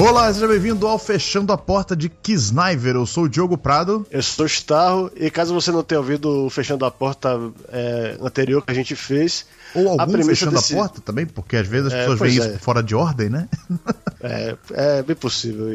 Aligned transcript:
Olá, 0.00 0.32
seja 0.32 0.46
bem-vindo 0.46 0.86
ao 0.86 0.96
Fechando 0.96 1.52
a 1.52 1.58
Porta 1.58 1.96
de 1.96 2.08
Kisniver. 2.08 2.94
Eu 2.94 3.04
sou 3.04 3.24
o 3.24 3.28
Diogo 3.28 3.58
Prado. 3.58 4.06
Eu 4.12 4.22
sou 4.22 4.44
o 4.44 4.46
Starro, 4.46 5.10
e 5.16 5.28
caso 5.28 5.52
você 5.52 5.72
não 5.72 5.82
tenha 5.82 5.98
ouvido 5.98 6.46
o 6.46 6.48
Fechando 6.48 6.84
a 6.84 6.90
Porta 6.90 7.36
é, 7.68 8.16
anterior 8.20 8.64
que 8.64 8.70
a 8.70 8.74
gente 8.74 8.94
fez. 8.94 9.44
Ou 9.74 10.00
algum 10.00 10.22
Fechando 10.22 10.52
desse... 10.52 10.72
a 10.72 10.76
Porta 10.76 11.00
também, 11.00 11.26
porque 11.26 11.56
às 11.56 11.66
vezes 11.66 11.88
as 11.88 11.94
é, 11.94 11.98
pessoas 11.98 12.20
veem 12.20 12.38
é. 12.38 12.46
isso 12.46 12.58
fora 12.60 12.80
de 12.80 12.94
ordem, 12.94 13.28
né? 13.28 13.48
é, 14.22 14.56
é 14.70 15.02
bem 15.02 15.16
possível. 15.16 15.66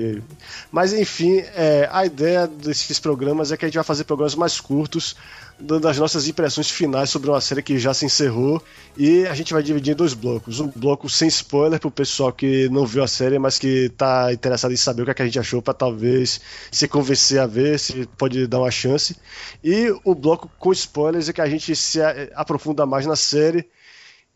Mas 0.72 0.94
enfim, 0.94 1.40
é, 1.54 1.90
a 1.92 2.06
ideia 2.06 2.48
desses 2.48 3.00
programas 3.00 3.52
é 3.52 3.58
que 3.58 3.66
a 3.66 3.68
gente 3.68 3.76
vai 3.76 3.84
fazer 3.84 4.06
programas 4.06 4.36
mais 4.36 4.58
curtos 4.58 5.18
dando 5.64 5.88
as 5.88 5.98
nossas 5.98 6.28
impressões 6.28 6.70
finais 6.70 7.10
sobre 7.10 7.30
uma 7.30 7.40
série 7.40 7.64
que 7.64 7.80
já 7.80 7.94
se 7.94 8.06
encerrou. 8.06 8.62
E 8.98 9.26
a 9.26 9.34
gente 9.34 9.54
vai 9.54 9.64
dividir 9.64 9.94
em 9.94 9.96
dois 9.96 10.14
blocos. 10.14 10.60
Um 10.60 10.68
bloco 10.68 11.10
sem 11.10 11.28
spoiler 11.28 11.80
para 11.80 11.88
o 11.88 11.92
pessoal 11.92 12.32
que 12.32 12.70
não 12.70 12.86
viu 12.86 13.04
a 13.04 13.08
série, 13.08 13.40
mas 13.40 13.58
que 13.58 13.86
está 13.86 14.32
interessado 14.32 14.74
em 14.74 14.78
saber 14.78 15.02
o 15.02 15.06
que, 15.06 15.12
é 15.12 15.14
que 15.14 15.22
a 15.22 15.26
gente 15.26 15.40
achou, 15.40 15.62
para 15.62 15.74
talvez 15.74 16.42
se 16.72 16.88
convencer 16.88 17.40
a 17.40 17.48
ver, 17.48 17.80
se 17.80 18.08
pode 18.18 18.46
dar 18.46 18.60
uma 18.60 18.72
chance. 18.72 19.16
E 19.64 19.94
o 20.04 20.14
bloco 20.14 20.50
com 20.60 20.72
spoilers 20.72 21.30
é 21.30 21.34
que 21.34 21.42
a 21.42 21.50
gente 21.50 21.76
se 21.76 22.00
aprofunda 22.36 22.86
mais 22.86 23.06
na 23.06 23.16
série 23.16 23.66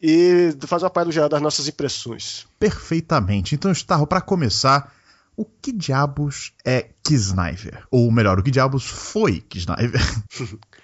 e 0.02 0.56
faz 0.66 0.84
uma 0.84 0.90
parte 0.90 1.08
do 1.08 1.12
geral 1.12 1.30
das 1.30 1.42
nossas 1.42 1.68
impressões. 1.68 2.46
Perfeitamente. 2.60 3.56
Então, 3.56 3.72
Starro, 3.72 4.08
para 4.08 4.22
começar, 4.22 4.94
o 5.36 5.46
que 5.46 5.72
diabos 5.72 6.54
é 6.66 6.90
Kisniver? 7.04 7.86
Ou 7.92 8.12
melhor, 8.12 8.40
o 8.40 8.44
que 8.44 8.52
diabos 8.52 8.86
foi 8.86 9.42
Kisniver? 9.42 10.02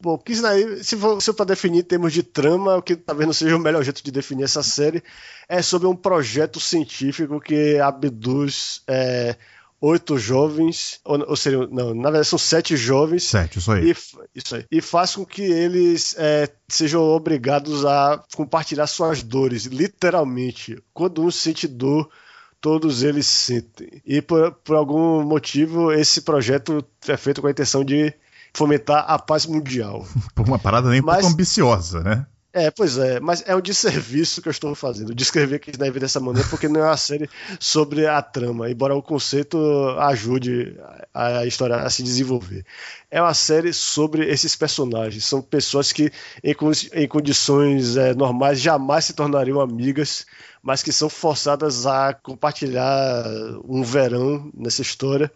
Bom, 0.00 0.16
Kisnaí, 0.16 0.84
se 0.84 0.96
for, 0.96 1.20
se 1.20 1.26
for 1.26 1.34
para 1.34 1.46
definir 1.46 1.80
em 1.80 1.84
termos 1.84 2.12
de 2.12 2.22
trama, 2.22 2.76
o 2.76 2.82
que 2.82 2.94
talvez 2.94 3.26
não 3.26 3.34
seja 3.34 3.56
o 3.56 3.58
melhor 3.58 3.82
jeito 3.82 4.02
de 4.02 4.12
definir 4.12 4.44
essa 4.44 4.62
série, 4.62 5.02
é 5.48 5.60
sobre 5.60 5.88
um 5.88 5.96
projeto 5.96 6.60
científico 6.60 7.40
que 7.40 7.78
abduz 7.80 8.80
é, 8.86 9.36
oito 9.80 10.16
jovens, 10.16 11.00
ou, 11.04 11.30
ou 11.30 11.36
seja, 11.36 11.66
não, 11.66 11.94
na 11.94 12.10
verdade 12.10 12.28
são 12.28 12.38
sete 12.38 12.76
jovens. 12.76 13.24
Sete, 13.24 13.58
isso 13.58 13.72
aí. 13.72 13.90
E, 13.90 13.96
isso 14.36 14.54
aí. 14.54 14.64
E 14.70 14.80
faz 14.80 15.16
com 15.16 15.26
que 15.26 15.42
eles 15.42 16.14
é, 16.16 16.48
sejam 16.68 17.02
obrigados 17.02 17.84
a 17.84 18.22
compartilhar 18.36 18.86
suas 18.86 19.22
dores, 19.24 19.64
literalmente. 19.64 20.80
Quando 20.94 21.24
um 21.24 21.30
sente 21.30 21.66
dor, 21.66 22.08
todos 22.60 23.02
eles 23.02 23.26
sentem. 23.26 24.00
E 24.06 24.22
por, 24.22 24.52
por 24.52 24.76
algum 24.76 25.24
motivo, 25.24 25.92
esse 25.92 26.22
projeto 26.22 26.84
é 27.08 27.16
feito 27.16 27.40
com 27.40 27.48
a 27.48 27.50
intenção 27.50 27.84
de 27.84 28.14
fomentar 28.54 29.04
a 29.06 29.18
paz 29.18 29.46
mundial. 29.46 30.06
Por 30.34 30.46
uma 30.46 30.58
parada 30.58 30.90
nem 30.90 31.00
mas, 31.00 31.20
pouco 31.20 31.34
ambiciosa, 31.34 32.00
né? 32.02 32.26
É, 32.50 32.70
pois 32.70 32.96
é, 32.96 33.20
mas 33.20 33.44
é 33.46 33.54
um 33.54 33.60
desserviço 33.60 34.40
que 34.40 34.48
eu 34.48 34.50
estou 34.50 34.74
fazendo, 34.74 35.14
descrever 35.14 35.58
que 35.58 35.70
deve 35.70 36.00
dessa 36.00 36.18
maneira, 36.18 36.48
porque 36.48 36.66
não 36.66 36.80
é 36.80 36.84
uma 36.84 36.96
série 36.96 37.28
sobre 37.60 38.06
a 38.06 38.22
trama, 38.22 38.70
embora 38.70 38.96
o 38.96 39.02
conceito 39.02 39.58
ajude 39.98 40.74
a 41.12 41.44
história 41.44 41.76
a 41.76 41.90
se 41.90 42.02
desenvolver. 42.02 42.64
É 43.10 43.20
uma 43.20 43.34
série 43.34 43.72
sobre 43.74 44.26
esses 44.28 44.56
personagens, 44.56 45.26
são 45.26 45.42
pessoas 45.42 45.92
que 45.92 46.10
em, 46.42 46.54
em 46.94 47.06
condições 47.06 47.98
é, 47.98 48.14
normais 48.14 48.60
jamais 48.60 49.04
se 49.04 49.12
tornariam 49.12 49.60
amigas, 49.60 50.24
mas 50.62 50.82
que 50.82 50.90
são 50.90 51.10
forçadas 51.10 51.86
a 51.86 52.14
compartilhar 52.14 53.24
um 53.62 53.82
verão 53.82 54.50
nessa 54.56 54.80
história. 54.80 55.30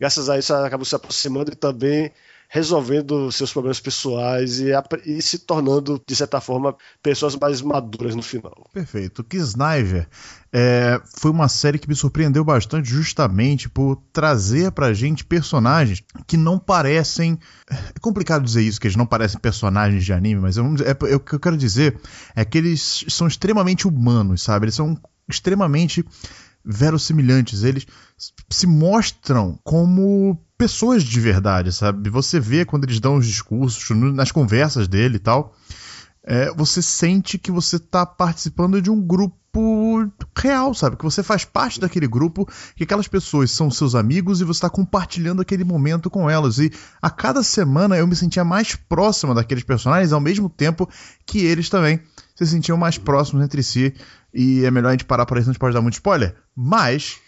Graças 0.00 0.30
a 0.30 0.38
isso, 0.38 0.54
acabam 0.54 0.84
se 0.84 0.94
aproximando 0.94 1.52
e 1.52 1.54
também 1.54 2.10
resolvendo 2.48 3.30
seus 3.32 3.52
problemas 3.52 3.80
pessoais 3.80 4.60
e, 4.60 4.70
e, 5.04 5.20
se 5.20 5.40
tornando, 5.40 6.00
de 6.06 6.16
certa 6.16 6.40
forma, 6.40 6.76
pessoas 7.02 7.36
mais 7.36 7.60
maduras 7.60 8.14
no 8.14 8.22
final. 8.22 8.68
Perfeito. 8.72 9.24
Kisniver 9.24 10.08
é, 10.52 11.00
foi 11.18 11.30
uma 11.30 11.48
série 11.48 11.78
que 11.78 11.88
me 11.88 11.94
surpreendeu 11.94 12.44
bastante 12.44 12.88
justamente 12.88 13.68
por 13.68 13.96
trazer 14.12 14.72
pra 14.72 14.94
gente 14.94 15.24
personagens 15.24 16.02
que 16.26 16.36
não 16.36 16.58
parecem. 16.58 17.38
É 17.70 17.98
complicado 18.00 18.44
dizer 18.44 18.62
isso, 18.62 18.80
que 18.80 18.86
eles 18.86 18.96
não 18.96 19.06
parecem 19.06 19.40
personagens 19.40 20.04
de 20.04 20.12
anime, 20.12 20.40
mas 20.40 20.56
eu, 20.56 20.64
é, 20.84 21.12
é, 21.12 21.16
o 21.16 21.20
que 21.20 21.34
eu 21.34 21.40
quero 21.40 21.56
dizer 21.56 21.98
é 22.34 22.44
que 22.44 22.58
eles 22.58 23.04
são 23.08 23.26
extremamente 23.26 23.86
humanos, 23.86 24.42
sabe? 24.42 24.66
Eles 24.66 24.74
são 24.74 24.98
extremamente 25.28 26.04
verossimilhantes. 26.64 27.62
Eles 27.62 27.86
se 28.50 28.66
mostram 28.66 29.58
como 29.62 30.40
pessoas 30.56 31.02
de 31.02 31.20
verdade, 31.20 31.72
sabe? 31.72 32.08
Você 32.10 32.40
vê 32.40 32.64
quando 32.64 32.84
eles 32.84 33.00
dão 33.00 33.16
os 33.16 33.26
discursos, 33.26 33.88
nas 34.14 34.32
conversas 34.32 34.88
dele 34.88 35.16
e 35.16 35.20
tal, 35.20 35.54
é, 36.26 36.52
você 36.54 36.82
sente 36.82 37.38
que 37.38 37.52
você 37.52 37.76
está 37.76 38.04
participando 38.04 38.82
de 38.82 38.90
um 38.90 39.00
grupo 39.00 40.10
real, 40.36 40.74
sabe? 40.74 40.96
Que 40.96 41.04
você 41.04 41.22
faz 41.22 41.44
parte 41.44 41.80
daquele 41.80 42.06
grupo, 42.08 42.46
que 42.74 42.82
aquelas 42.82 43.06
pessoas 43.06 43.50
são 43.52 43.70
seus 43.70 43.94
amigos 43.94 44.40
e 44.40 44.44
você 44.44 44.58
está 44.58 44.68
compartilhando 44.68 45.40
aquele 45.40 45.62
momento 45.62 46.10
com 46.10 46.28
elas. 46.28 46.58
E 46.58 46.70
a 47.00 47.08
cada 47.08 47.42
semana 47.42 47.96
eu 47.96 48.06
me 48.06 48.16
sentia 48.16 48.44
mais 48.44 48.74
próxima 48.74 49.34
daqueles 49.34 49.62
personagens, 49.62 50.12
ao 50.12 50.20
mesmo 50.20 50.50
tempo 50.50 50.88
que 51.24 51.38
eles 51.38 51.70
também 51.70 52.00
se 52.34 52.46
sentiam 52.46 52.76
mais 52.76 52.98
próximos 52.98 53.44
entre 53.44 53.62
si. 53.62 53.94
E 54.34 54.64
é 54.64 54.70
melhor 54.70 54.88
a 54.88 54.92
gente 54.92 55.04
parar 55.04 55.24
por 55.24 55.38
isso, 55.38 55.48
não 55.48 55.54
pode 55.54 55.74
dar 55.74 55.80
muito 55.80 55.94
spoiler. 55.94 56.34
Mas 56.54 57.18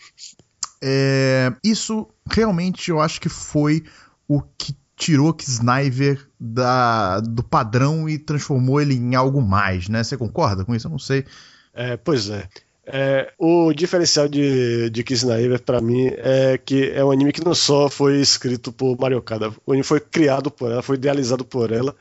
é, 0.83 1.53
isso 1.65 2.09
realmente 2.31 2.91
eu 2.91 3.01
acho 3.01 3.21
que 3.21 3.29
foi 3.29 3.85
o 4.27 4.41
que 4.41 4.77
tirou 4.99 5.35
Sniper 5.41 6.27
da, 6.39 7.21
do 7.21 7.43
padrão 7.43 8.09
e 8.09 8.19
transformou 8.19 8.81
ele 8.81 8.95
em 8.95 9.15
algo 9.15 9.41
mais, 9.41 9.89
né? 9.89 10.03
Você 10.03 10.17
concorda 10.17 10.65
com 10.65 10.75
isso? 10.75 10.89
Eu 10.89 10.91
não 10.91 10.99
sei. 10.99 11.25
É, 11.73 11.97
pois 11.97 12.29
é. 12.29 12.49
É, 12.91 13.33
o 13.39 13.73
diferencial 13.73 14.27
de, 14.29 14.89
de 14.91 15.05
Kisnaiver 15.05 15.63
para 15.63 15.81
mim 15.81 16.11
é 16.17 16.59
que 16.59 16.91
é 16.91 17.05
um 17.05 17.11
anime 17.11 17.33
que 17.33 17.45
não 17.45 17.55
só 17.55 17.89
foi 17.89 18.19
escrito 18.19 18.73
por 18.73 18.99
Mario 18.99 19.21
Kada, 19.21 19.51
o 19.67 19.73
anime 19.73 19.85
foi 19.85 20.01
criado 20.01 20.51
por 20.51 20.73
ela, 20.73 20.83
foi 20.83 20.97
idealizado 20.97 21.45
por 21.45 21.71
ela. 21.71 21.95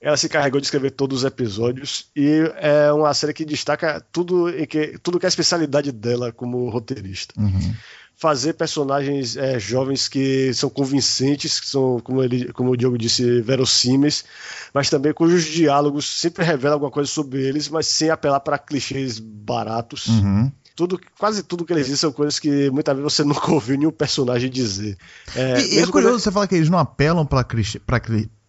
Ela 0.00 0.16
se 0.16 0.28
carregou 0.28 0.60
de 0.60 0.66
escrever 0.66 0.90
todos 0.90 1.20
os 1.20 1.24
episódios 1.24 2.10
e 2.14 2.42
é 2.56 2.92
uma 2.92 3.14
série 3.14 3.32
que 3.32 3.44
destaca 3.44 4.04
tudo 4.12 4.52
que 4.68 4.98
tudo 4.98 5.18
que 5.18 5.24
é 5.24 5.28
a 5.28 5.30
especialidade 5.30 5.90
dela 5.90 6.30
como 6.32 6.68
roteirista. 6.68 7.32
Uhum 7.40 7.74
fazer 8.16 8.54
personagens 8.54 9.36
é, 9.36 9.58
jovens 9.60 10.08
que 10.08 10.52
são 10.54 10.70
convincentes, 10.70 11.60
que 11.60 11.68
são, 11.68 12.00
como, 12.00 12.22
ele, 12.22 12.50
como 12.52 12.70
o 12.70 12.76
Diogo 12.76 12.96
disse, 12.96 13.42
verossímeis, 13.42 14.24
mas 14.72 14.88
também 14.88 15.12
cujos 15.12 15.44
diálogos 15.44 16.06
sempre 16.06 16.42
revelam 16.42 16.74
alguma 16.76 16.90
coisa 16.90 17.10
sobre 17.10 17.42
eles, 17.42 17.68
mas 17.68 17.86
sem 17.86 18.08
apelar 18.08 18.40
para 18.40 18.58
clichês 18.58 19.18
baratos. 19.18 20.06
Uhum. 20.06 20.50
Tudo, 20.74 21.00
quase 21.18 21.42
tudo 21.42 21.64
que 21.64 21.72
eles 21.72 21.84
dizem 21.84 21.96
são 21.96 22.12
coisas 22.12 22.38
que 22.38 22.70
muitas 22.70 22.96
vezes 22.96 23.12
você 23.12 23.24
nunca 23.24 23.50
ouviu 23.50 23.76
nenhum 23.76 23.90
personagem 23.90 24.50
dizer. 24.50 24.96
É, 25.34 25.60
e, 25.60 25.74
e 25.74 25.78
é 25.78 25.86
curioso 25.86 26.18
você 26.18 26.30
falar 26.30 26.46
que 26.46 26.54
eles 26.54 26.70
não 26.70 26.78
apelam 26.78 27.26
para 27.26 27.44
clichê, 27.44 27.78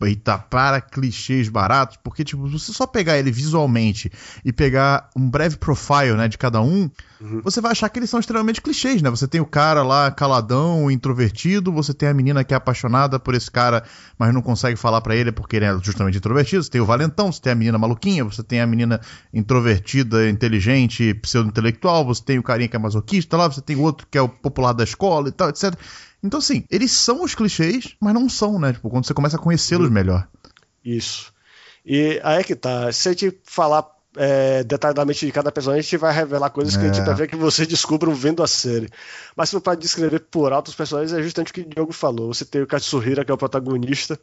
eita, 0.06 0.38
para 0.38 0.80
clichês 0.80 1.50
baratos, 1.50 1.98
porque 2.04 2.24
tipo, 2.24 2.48
você 2.48 2.72
só 2.72 2.86
pegar 2.86 3.18
ele 3.18 3.32
visualmente 3.32 4.12
e 4.46 4.54
pegar 4.54 5.10
um 5.16 5.30
breve 5.30 5.58
profile, 5.58 6.14
né, 6.14 6.28
de 6.28 6.38
cada 6.38 6.62
um, 6.62 6.90
uhum. 7.20 7.42
você 7.44 7.60
vai 7.60 7.72
achar 7.72 7.90
que 7.90 7.98
eles 7.98 8.10
são 8.10 8.20
extremamente 8.20 8.62
clichês, 8.62 9.02
né? 9.02 9.10
Você 9.10 9.28
tem 9.28 9.42
o 9.42 9.46
cara 9.46 9.82
lá 9.82 10.12
caladão, 10.12 10.92
introvertido, 10.92 11.72
você 11.72 11.94
tem 11.94 12.10
a 12.10 12.14
menina 12.14 12.44
que 12.44 12.54
é 12.54 12.58
apaixonada 12.58 13.20
por 13.20 13.34
esse 13.34 13.50
cara, 13.50 13.84
mas 14.18 14.34
não 14.34 14.42
consegue 14.42 14.78
falar 14.78 15.02
para 15.02 15.16
ele 15.16 15.32
porque 15.32 15.56
ele 15.56 15.66
é 15.66 15.78
justamente 15.82 16.18
introvertido, 16.18 16.64
você 16.64 16.70
tem 16.70 16.82
o 16.82 16.86
valentão, 16.86 17.32
você 17.32 17.42
tem 17.42 17.54
a 17.54 17.56
menina 17.56 17.78
maluquinha, 17.78 18.24
você 18.24 18.44
tem 18.44 18.62
a 18.62 18.68
menina 18.68 19.02
introvertida, 19.34 20.30
inteligente, 20.30 21.14
pseudo-intelectual, 21.16 22.06
você 22.06 22.24
tem 22.24 22.38
o 22.38 22.44
carinha 22.44 22.68
que 22.68 22.76
é 22.76 22.80
masoquista 22.80 23.36
lá, 23.36 23.48
você 23.48 23.62
tem 23.62 23.76
o 23.76 23.82
outro 23.82 24.08
que 24.10 24.18
é 24.18 24.22
o 24.22 24.30
popular 24.30 24.74
da 24.74 24.84
escola 24.84 25.30
e 25.30 25.32
tal, 25.32 25.50
etc. 25.50 25.74
Então, 26.24 26.40
assim, 26.40 26.64
eles 26.70 26.92
são 26.92 27.24
os 27.24 27.36
clichês, 27.36 27.96
mas 28.00 28.14
não 28.14 28.28
são, 28.28 28.60
né? 28.60 28.74
Tipo, 28.74 28.90
quando 28.90 29.06
você 29.06 29.14
começa 29.14 29.38
a 29.38 29.40
conhecê-los 29.40 29.90
melhor. 29.90 30.28
Isso. 30.84 31.34
E 31.86 32.20
aí 32.24 32.40
é 32.40 32.44
que 32.44 32.56
tá. 32.56 32.92
Se 32.92 33.10
a 33.10 33.12
gente 33.12 33.40
falar 33.44 33.88
é, 34.18 34.64
detalhadamente 34.64 35.26
de 35.26 35.32
cada 35.32 35.52
personagem, 35.52 35.80
a 35.80 35.84
gente 35.84 35.98
vai 35.98 36.14
revelar 36.14 36.50
coisas 36.50 36.76
é. 36.76 36.80
que 36.80 36.86
a 36.86 36.94
gente 36.94 37.06
vai 37.06 37.16
ver 37.16 37.28
que 37.28 37.36
vocês 37.36 37.68
descubram 37.68 38.14
vendo 38.14 38.44
a 38.44 38.48
série. 38.48 38.90
Mas 39.36 39.54
para 39.54 39.76
descrever 39.76 40.20
por 40.20 40.52
alto 40.52 40.70
os 40.70 40.76
personagens, 40.76 41.14
é 41.14 41.22
justamente 41.22 41.52
o 41.52 41.54
que 41.54 41.62
o 41.62 41.70
Diogo 41.70 41.94
falou. 41.94 42.34
Você 42.34 42.44
tem 42.44 42.62
o 42.62 42.68
Katsuhira, 42.68 43.24
que 43.24 43.32
é 43.32 43.34
o 43.34 43.38
protagonista. 43.38 44.20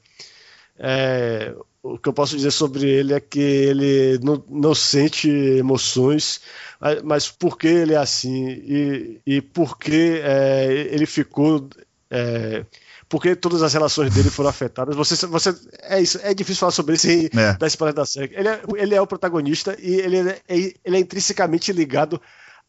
É, 0.77 1.55
o 1.83 1.99
que 1.99 2.09
eu 2.09 2.13
posso 2.13 2.37
dizer 2.37 2.51
sobre 2.51 2.89
ele 2.89 3.13
é 3.13 3.21
que 3.21 3.39
ele 3.39 4.19
não, 4.23 4.43
não 4.49 4.75
sente 4.75 5.29
emoções, 5.29 6.41
mas, 6.81 7.03
mas 7.03 7.31
por 7.31 7.57
que 7.57 7.69
ele 7.69 7.95
é 7.95 7.99
assim 7.99 8.49
e, 8.49 9.21
e 9.25 9.41
por 9.41 9.79
que 9.79 10.21
é, 10.23 10.89
ele 10.91 11.07
ficou. 11.07 11.69
É, 12.11 12.65
porque 13.09 13.35
todas 13.35 13.63
as 13.63 13.73
relações 13.73 14.13
dele 14.13 14.31
foram 14.31 14.51
afetadas. 14.51 14.95
Você, 14.97 15.27
você, 15.27 15.55
é 15.83 16.01
isso, 16.01 16.19
é 16.23 16.33
difícil 16.35 16.61
falar 16.61 16.73
sobre 16.73 16.95
isso 16.95 17.09
e 17.09 17.31
é. 17.35 17.55
dar 17.55 17.67
spoiler 17.67 17.95
da 17.95 18.07
série. 18.07 18.35
Ele 18.35 18.49
é, 18.49 18.63
ele 18.77 18.95
é 18.95 19.01
o 19.01 19.07
protagonista 19.07 19.77
e 19.81 19.95
ele 19.95 20.19
é, 20.19 20.41
ele 20.49 20.97
é 20.97 20.99
intrinsecamente 20.99 21.73
ligado 21.73 22.21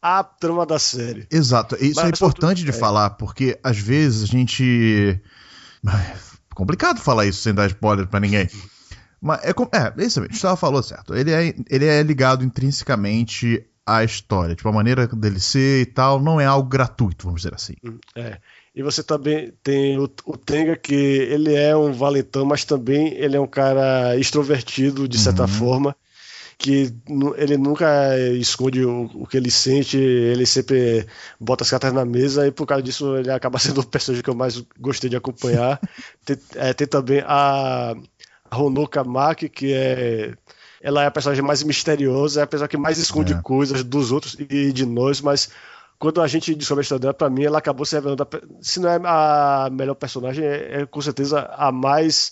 à 0.01 0.23
trama 0.23 0.65
da 0.65 0.79
série. 0.79 1.27
Exato, 1.31 1.75
isso 1.75 1.95
Mas, 1.95 2.05
é 2.05 2.09
importante 2.09 2.63
de 2.63 2.69
é. 2.69 2.73
falar, 2.73 3.11
porque 3.11 3.59
às 3.63 3.77
vezes 3.77 4.23
a 4.23 4.27
gente. 4.27 5.19
É 5.85 6.55
complicado 6.55 6.99
falar 6.99 7.25
isso 7.25 7.41
sem 7.41 7.53
dar 7.53 7.67
spoiler 7.67 8.07
para 8.07 8.19
ninguém. 8.19 8.49
Mas 9.21 9.43
é, 9.43 9.49
é 9.49 10.05
isso 10.05 10.21
mesmo, 10.21 10.33
Gustavo 10.33 10.55
falou 10.55 10.81
certo. 10.81 11.15
Ele 11.15 11.31
é, 11.31 11.53
ele 11.69 11.85
é 11.85 12.01
ligado 12.01 12.43
intrinsecamente 12.43 13.65
a 13.85 14.03
história. 14.03 14.55
Tipo, 14.55 14.69
a 14.69 14.73
maneira 14.73 15.07
dele 15.07 15.39
ser 15.39 15.81
e 15.81 15.85
tal, 15.85 16.21
não 16.21 16.39
é 16.41 16.45
algo 16.45 16.67
gratuito, 16.67 17.25
vamos 17.25 17.41
dizer 17.41 17.53
assim. 17.53 17.75
Hum, 17.83 17.99
é. 18.15 18.39
E 18.75 18.83
você 18.83 19.01
também 19.01 19.53
tem 19.63 19.97
o, 19.97 20.09
o 20.25 20.35
Tenga, 20.35 20.75
que 20.75 20.93
ele 20.93 21.53
é 21.55 21.75
um 21.75 21.93
valentão, 21.93 22.45
mas 22.45 22.65
também 22.65 23.13
ele 23.13 23.37
é 23.37 23.39
um 23.39 23.47
cara 23.47 24.17
extrovertido, 24.17 25.07
de 25.07 25.17
certa 25.17 25.43
uhum. 25.43 25.47
forma 25.47 25.95
que 26.57 26.93
ele 27.37 27.57
nunca 27.57 28.17
esconde 28.39 28.83
o, 28.85 29.09
o, 29.13 29.27
que 29.27 29.37
ele 29.37 29.51
sente, 29.51 29.97
ele 29.97 30.45
sempre 30.45 31.05
bota 31.39 31.63
as 31.63 31.69
cartas 31.69 31.91
na 31.93 32.05
mesa 32.05 32.47
e 32.47 32.51
por 32.51 32.65
causa 32.65 32.81
disso 32.81 33.17
ele 33.17 33.31
acaba 33.31 33.59
sendo 33.59 33.81
o 33.81 33.85
personagem 33.85 34.23
que 34.23 34.29
eu 34.29 34.35
mais 34.35 34.63
gostei 34.79 35.09
de 35.09 35.15
acompanhar. 35.15 35.79
tem, 36.25 36.37
é, 36.55 36.73
tem, 36.73 36.87
também 36.87 37.21
a, 37.25 37.93
Honoka 38.51 39.03
Maki, 39.03 39.49
que 39.49 39.73
é 39.73 40.33
ela 40.81 41.01
é 41.01 41.07
a 41.07 41.11
personagem 41.11 41.43
mais 41.43 41.63
misteriosa, 41.63 42.41
é 42.41 42.43
a 42.43 42.47
pessoa 42.47 42.67
que 42.67 42.77
mais 42.77 42.99
esconde 42.99 43.33
é. 43.33 43.41
coisas 43.41 43.83
dos 43.83 44.11
outros 44.11 44.37
e 44.39 44.71
de 44.71 44.85
nós, 44.85 45.19
mas 45.19 45.49
quando 46.05 46.21
a 46.21 46.27
gente 46.27 46.53
descobre 46.53 46.81
a 46.81 46.83
história 46.83 46.99
dela, 46.99 47.13
pra 47.15 47.31
mim 47.31 47.45
ela 47.45 47.57
acabou 47.57 47.83
se 47.83 47.95
revelando, 47.95 48.27
se 48.61 48.79
não 48.79 48.89
é 48.89 48.99
a 49.03 49.69
melhor 49.71 49.95
personagem, 49.95 50.45
é, 50.45 50.81
é 50.81 50.85
com 50.85 51.01
certeza 51.01 51.49
a 51.57 51.71
mais 51.71 52.31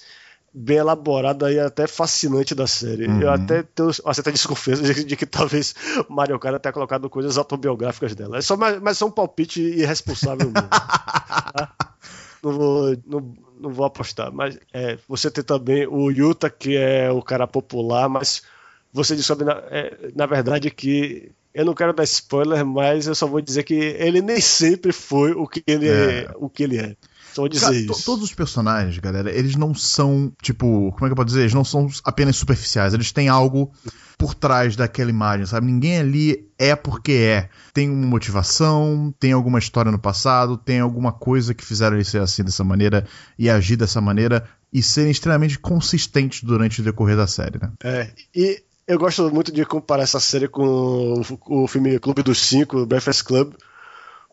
bem 0.53 0.77
elaborada 0.77 1.51
e 1.51 1.59
até 1.59 1.87
fascinante 1.87 2.53
da 2.53 2.67
série. 2.67 3.07
Uhum. 3.07 3.21
Eu 3.21 3.31
até 3.31 3.63
tenho 3.63 3.89
uma 4.05 4.13
certa 4.13 4.31
desconfiança 4.31 4.83
de, 4.83 5.03
de, 5.03 5.15
que 5.15 5.25
talvez 5.25 5.73
Mario 6.07 6.37
Kart 6.37 6.61
tenha 6.61 6.71
colocado 6.71 7.09
coisas 7.09 7.35
autobiográficas 7.35 8.13
dela. 8.13 8.37
É 8.37 8.41
só, 8.41 8.55
mas, 8.55 8.79
mas 8.79 9.01
é 9.01 9.05
um 9.05 9.09
palpite 9.09 9.59
irresponsável 9.59 10.51
mesmo. 10.51 10.69
tá? 10.69 11.75
não, 12.43 12.51
vou, 12.51 12.97
não, 13.07 13.33
não 13.59 13.69
vou 13.71 13.87
apostar. 13.87 14.31
Mas 14.31 14.59
é, 14.71 14.99
você 15.07 15.31
tem 15.31 15.43
também 15.43 15.87
o 15.87 16.11
Yuta, 16.11 16.47
que 16.47 16.77
é 16.77 17.11
o 17.11 17.23
cara 17.23 17.47
popular, 17.47 18.07
mas 18.07 18.43
você 18.91 19.15
descobre, 19.15 19.45
na, 19.45 19.53
é, 19.71 20.11
na 20.15 20.27
verdade, 20.27 20.69
que 20.69 21.31
eu 21.53 21.65
não 21.65 21.73
quero 21.73 21.93
dar 21.93 22.03
spoiler, 22.03 22.65
mas 22.65 23.07
eu 23.07 23.15
só 23.15 23.27
vou 23.27 23.41
dizer 23.41 23.63
que 23.63 23.73
ele 23.73 24.21
nem 24.21 24.41
sempre 24.41 24.91
foi 24.91 25.31
o 25.33 25.47
que 25.47 25.63
ele 25.67 25.87
é. 25.87 26.23
é 26.23 26.31
o 26.35 26.49
que 26.49 26.63
ele 26.63 26.77
é. 26.77 26.95
Só 27.33 27.47
dizer 27.47 27.65
Cara, 27.65 27.75
isso. 27.75 28.05
Todos 28.05 28.25
os 28.25 28.33
personagens, 28.33 28.97
galera, 28.99 29.31
eles 29.31 29.55
não 29.55 29.73
são, 29.73 30.31
tipo, 30.41 30.91
como 30.91 31.05
é 31.05 31.09
que 31.09 31.11
eu 31.11 31.15
posso 31.15 31.27
dizer? 31.27 31.41
Eles 31.41 31.53
não 31.53 31.63
são 31.63 31.87
apenas 32.03 32.35
superficiais, 32.35 32.93
eles 32.93 33.11
têm 33.11 33.27
algo 33.27 33.71
por 34.17 34.35
trás 34.35 34.75
daquela 34.75 35.09
imagem, 35.09 35.45
sabe? 35.45 35.65
Ninguém 35.65 35.97
ali 35.97 36.47
é 36.57 36.75
porque 36.75 37.11
é. 37.13 37.49
Tem 37.73 37.89
uma 37.89 38.05
motivação, 38.05 39.13
tem 39.19 39.31
alguma 39.31 39.57
história 39.57 39.91
no 39.91 39.97
passado, 39.97 40.57
tem 40.57 40.79
alguma 40.79 41.11
coisa 41.11 41.53
que 41.53 41.65
fizeram 41.65 41.95
ele 41.95 42.05
ser 42.05 42.21
assim 42.21 42.43
dessa 42.43 42.63
maneira 42.63 43.05
e 43.37 43.49
agir 43.49 43.75
dessa 43.75 43.99
maneira 43.99 44.47
e 44.71 44.81
serem 44.81 45.11
extremamente 45.11 45.57
consistentes 45.57 46.43
durante 46.43 46.81
o 46.81 46.83
decorrer 46.83 47.17
da 47.17 47.27
série, 47.27 47.59
né? 47.59 47.71
É, 47.83 48.11
e 48.35 48.63
eu 48.87 48.99
gosto 48.99 49.29
muito 49.33 49.51
de 49.51 49.65
comparar 49.65 50.03
essa 50.03 50.19
série 50.19 50.47
com 50.47 51.21
o, 51.47 51.67
filme 51.67 51.99
Clube 51.99 52.23
dos 52.23 52.39
Cinco, 52.39 52.85
Breakfast 52.85 53.23
Club, 53.23 53.53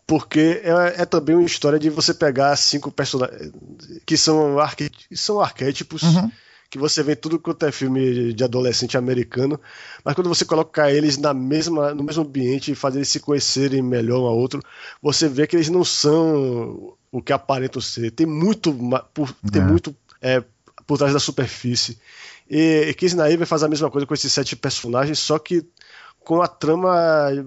porque 0.06 0.60
é, 0.64 1.02
é, 1.02 1.04
também 1.04 1.36
uma 1.36 1.44
história 1.44 1.78
de 1.78 1.88
você 1.88 2.12
pegar 2.12 2.56
cinco 2.56 2.90
personagens 2.90 3.52
que 4.04 4.16
são, 4.16 4.58
arque, 4.58 4.90
são 5.14 5.40
arquétipos 5.40 6.02
uhum. 6.02 6.30
que 6.68 6.78
você 6.78 7.02
vê 7.02 7.14
tudo 7.14 7.38
quanto 7.38 7.64
é 7.64 7.70
filme 7.70 8.32
de 8.32 8.42
adolescente 8.42 8.98
americano, 8.98 9.60
mas 10.04 10.14
quando 10.14 10.28
você 10.28 10.44
coloca 10.44 10.90
eles 10.90 11.16
na 11.16 11.32
mesma, 11.32 11.94
no 11.94 12.02
mesmo 12.02 12.24
ambiente 12.24 12.72
e 12.72 12.74
fazer 12.74 12.98
eles 12.98 13.08
se 13.08 13.20
conhecerem 13.20 13.82
melhor 13.82 14.20
um 14.20 14.26
ao 14.26 14.36
outro, 14.36 14.60
você 15.00 15.28
vê 15.28 15.46
que 15.46 15.54
eles 15.54 15.68
não 15.68 15.84
são 15.84 16.96
o 17.12 17.22
que 17.22 17.32
aparentam 17.32 17.80
ser. 17.80 18.10
Tem 18.10 18.26
muito, 18.26 18.76
por, 19.14 19.32
tem 19.52 19.62
é. 19.62 19.64
muito 19.64 19.94
é, 20.20 20.42
por 20.86 20.98
trás 20.98 21.12
da 21.12 21.20
superfície. 21.20 21.98
E, 22.50 22.86
e 22.88 22.94
Kiss 22.94 23.14
Naive 23.14 23.46
faz 23.46 23.62
a 23.62 23.68
mesma 23.68 23.90
coisa 23.90 24.06
com 24.06 24.12
esses 24.12 24.32
sete 24.32 24.56
personagens, 24.56 25.20
só 25.20 25.38
que 25.38 25.64
com 26.24 26.42
a 26.42 26.48
trama 26.48 26.94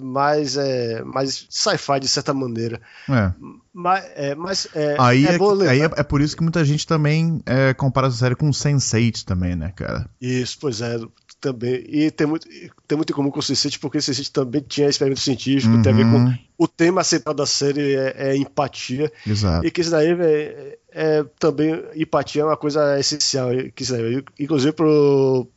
mais, 0.02 0.58
é, 0.58 1.04
mais 1.04 1.48
sci-fi 1.50 2.00
de 2.00 2.08
certa 2.08 2.34
maneira. 2.34 2.82
É. 3.10 3.32
Mas, 3.74 4.06
é, 4.16 4.36
mas 4.36 4.68
é, 4.76 4.96
aí, 5.00 5.26
é, 5.26 5.36
é 5.36 5.70
aí 5.70 5.82
é, 5.82 5.86
é, 5.86 6.04
por 6.04 6.22
isso 6.22 6.36
que 6.36 6.44
muita 6.44 6.64
gente 6.66 6.86
também 6.86 7.42
é, 7.46 7.74
compara 7.74 8.08
essa 8.08 8.18
série 8.18 8.36
com 8.36 8.50
Sense8 8.50 9.24
também, 9.24 9.56
né, 9.56 9.72
cara? 9.76 10.10
Isso, 10.20 10.58
pois 10.60 10.82
é, 10.82 11.00
também. 11.40 11.84
E 11.88 12.10
tem 12.12 12.26
muito, 12.26 12.48
tem 12.88 12.96
muito 12.96 13.12
em 13.12 13.16
comum 13.16 13.30
com 13.30 13.40
o 13.40 13.44
Sense8 13.44 13.80
porque 13.80 13.98
o 13.98 14.02
Sense8 14.02 14.32
também 14.32 14.62
tinha 14.62 14.88
experimento 14.88 15.22
científico, 15.22 15.74
uhum. 15.74 15.82
tem 15.82 15.92
a 15.92 15.96
ver 15.96 16.06
com 16.06 16.18
uhum. 16.18 16.38
o 16.58 16.68
tema 16.68 17.04
central 17.04 17.36
da 17.36 17.46
série 17.46 17.96
é, 17.96 18.36
empatia. 18.36 19.12
Exato. 19.26 19.66
E 19.66 19.72
que 19.72 19.82
isso 19.82 19.92
daí 19.92 20.12
é, 20.12 20.78
é, 20.92 21.26
também 21.38 21.84
empatia 21.96 22.42
é 22.42 22.46
uma 22.46 22.58
coisa 22.58 23.00
essencial, 23.00 23.50
que 23.76 23.84
isso 23.84 23.94
daí, 23.94 24.24
inclusive 24.40 24.74
pro 24.74 25.48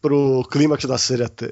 pro 0.00 0.42
clímax 0.50 0.84
da 0.84 0.98
série 0.98 1.24
até. 1.24 1.50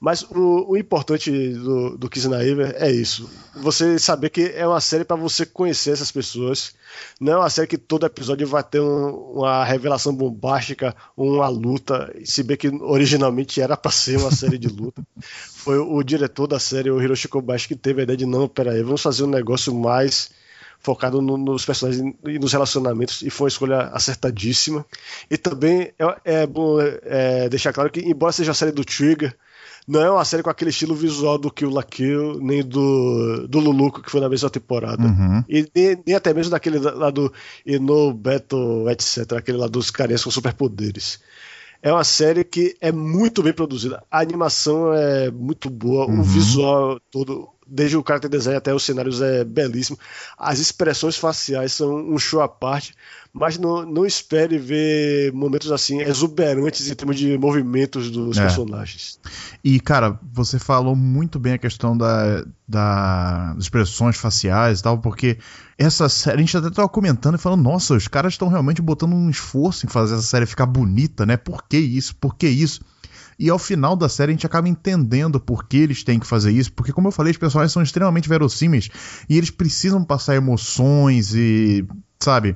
Mas 0.00 0.22
o, 0.22 0.72
o 0.72 0.76
importante 0.78 1.30
do, 1.30 1.98
do 1.98 2.08
Kisnaiver 2.08 2.74
é 2.78 2.90
isso. 2.90 3.28
Você 3.56 3.98
saber 3.98 4.30
que 4.30 4.50
é 4.54 4.66
uma 4.66 4.80
série 4.80 5.04
para 5.04 5.14
você 5.14 5.44
conhecer 5.44 5.90
essas 5.90 6.10
pessoas. 6.10 6.74
Não 7.20 7.34
é 7.34 7.36
uma 7.36 7.50
série 7.50 7.66
que 7.66 7.76
todo 7.76 8.06
episódio 8.06 8.46
vai 8.46 8.64
ter 8.64 8.80
um, 8.80 9.10
uma 9.34 9.62
revelação 9.62 10.14
bombástica, 10.14 10.96
uma 11.14 11.48
luta. 11.48 12.10
Se 12.24 12.42
bem 12.42 12.56
que 12.56 12.68
originalmente 12.68 13.60
era 13.60 13.76
para 13.76 13.90
ser 13.90 14.18
uma 14.18 14.30
série 14.30 14.56
de 14.56 14.68
luta. 14.68 15.02
Foi 15.52 15.76
o 15.76 16.02
diretor 16.02 16.46
da 16.46 16.58
série, 16.58 16.90
o 16.90 17.02
Hiroshi 17.02 17.28
Kobayashi, 17.28 17.68
que 17.68 17.76
teve 17.76 18.00
a 18.00 18.04
ideia 18.04 18.16
de 18.16 18.24
não, 18.24 18.48
peraí, 18.48 18.82
vamos 18.82 19.02
fazer 19.02 19.24
um 19.24 19.30
negócio 19.30 19.74
mais 19.74 20.30
focado 20.78 21.20
no, 21.20 21.36
nos 21.36 21.66
personagens 21.66 22.14
e 22.26 22.38
nos 22.38 22.54
relacionamentos, 22.54 23.20
e 23.20 23.28
foi 23.28 23.44
uma 23.44 23.48
escolha 23.48 23.80
acertadíssima. 23.92 24.82
E 25.30 25.36
também 25.36 25.92
é, 25.98 26.42
é 26.42 26.46
bom 26.46 26.78
é, 26.80 27.50
deixar 27.50 27.74
claro 27.74 27.90
que, 27.90 28.00
embora 28.00 28.32
seja 28.32 28.52
a 28.52 28.54
série 28.54 28.72
do 28.72 28.82
Trigger, 28.82 29.36
não 29.90 30.00
é 30.00 30.08
uma 30.08 30.24
série 30.24 30.42
com 30.42 30.50
aquele 30.50 30.70
estilo 30.70 30.94
visual 30.94 31.36
do 31.36 31.50
Kill 31.50 31.68
la 31.68 31.82
Kill, 31.82 32.38
nem 32.40 32.62
do, 32.62 33.48
do 33.48 33.58
Luluco, 33.58 34.00
que 34.00 34.10
foi 34.10 34.20
na 34.20 34.28
mesma 34.28 34.48
temporada. 34.48 35.02
Uhum. 35.02 35.44
E 35.48 35.68
nem, 35.74 36.00
nem, 36.06 36.14
até 36.14 36.32
mesmo 36.32 36.52
daquele 36.52 36.78
lá 36.78 37.10
do 37.10 37.32
Ino, 37.66 38.14
Battle, 38.14 38.88
etc. 38.88 39.32
Aquele 39.32 39.58
lá 39.58 39.66
dos 39.66 39.90
carinhas 39.90 40.22
com 40.22 40.30
superpoderes. 40.30 41.18
É 41.82 41.92
uma 41.92 42.04
série 42.04 42.44
que 42.44 42.76
é 42.80 42.92
muito 42.92 43.42
bem 43.42 43.52
produzida. 43.52 44.00
A 44.08 44.20
animação 44.20 44.94
é 44.94 45.28
muito 45.28 45.68
boa, 45.68 46.06
uhum. 46.06 46.20
o 46.20 46.22
visual 46.22 47.00
todo 47.10 47.48
desde 47.70 47.96
o 47.96 48.04
character 48.06 48.28
design 48.28 48.58
até 48.58 48.74
os 48.74 48.82
cenários 48.82 49.22
é 49.22 49.44
belíssimo. 49.44 49.98
As 50.36 50.58
expressões 50.58 51.16
faciais 51.16 51.72
são 51.72 51.94
um 51.94 52.18
show 52.18 52.42
à 52.42 52.48
parte, 52.48 52.94
mas 53.32 53.56
não, 53.56 53.86
não 53.86 54.04
espere 54.04 54.58
ver 54.58 55.32
momentos 55.32 55.70
assim 55.70 56.00
exuberantes 56.00 56.90
em 56.90 56.94
termos 56.94 57.16
de 57.16 57.38
movimentos 57.38 58.10
dos 58.10 58.36
é. 58.36 58.42
personagens. 58.42 59.20
E, 59.62 59.78
cara, 59.78 60.18
você 60.32 60.58
falou 60.58 60.96
muito 60.96 61.38
bem 61.38 61.52
a 61.52 61.58
questão 61.58 61.96
da, 61.96 62.44
da 62.66 63.54
expressões 63.58 64.16
faciais 64.16 64.80
e 64.80 64.82
tal, 64.82 64.98
porque 64.98 65.38
essa 65.78 66.08
série, 66.08 66.38
a 66.38 66.40
gente 66.40 66.56
até 66.56 66.68
estava 66.68 66.88
comentando 66.88 67.36
e 67.36 67.38
falando, 67.38 67.62
nossa, 67.62 67.94
os 67.94 68.08
caras 68.08 68.34
estão 68.34 68.48
realmente 68.48 68.82
botando 68.82 69.12
um 69.12 69.30
esforço 69.30 69.86
em 69.86 69.88
fazer 69.88 70.14
essa 70.14 70.24
série 70.24 70.44
ficar 70.44 70.66
bonita, 70.66 71.24
né? 71.24 71.36
Por 71.36 71.62
que 71.62 71.78
isso? 71.78 72.16
Por 72.16 72.34
que 72.34 72.48
isso? 72.48 72.80
E 73.40 73.48
ao 73.48 73.58
final 73.58 73.96
da 73.96 74.06
série 74.06 74.32
a 74.32 74.34
gente 74.34 74.44
acaba 74.44 74.68
entendendo 74.68 75.40
por 75.40 75.66
que 75.66 75.78
eles 75.78 76.04
têm 76.04 76.18
que 76.18 76.26
fazer 76.26 76.52
isso, 76.52 76.70
porque 76.74 76.92
como 76.92 77.08
eu 77.08 77.12
falei, 77.12 77.30
os 77.30 77.38
personagens 77.38 77.72
são 77.72 77.82
extremamente 77.82 78.28
verossímeis 78.28 78.90
e 79.30 79.38
eles 79.38 79.48
precisam 79.48 80.04
passar 80.04 80.36
emoções 80.36 81.34
e, 81.34 81.86
sabe, 82.18 82.54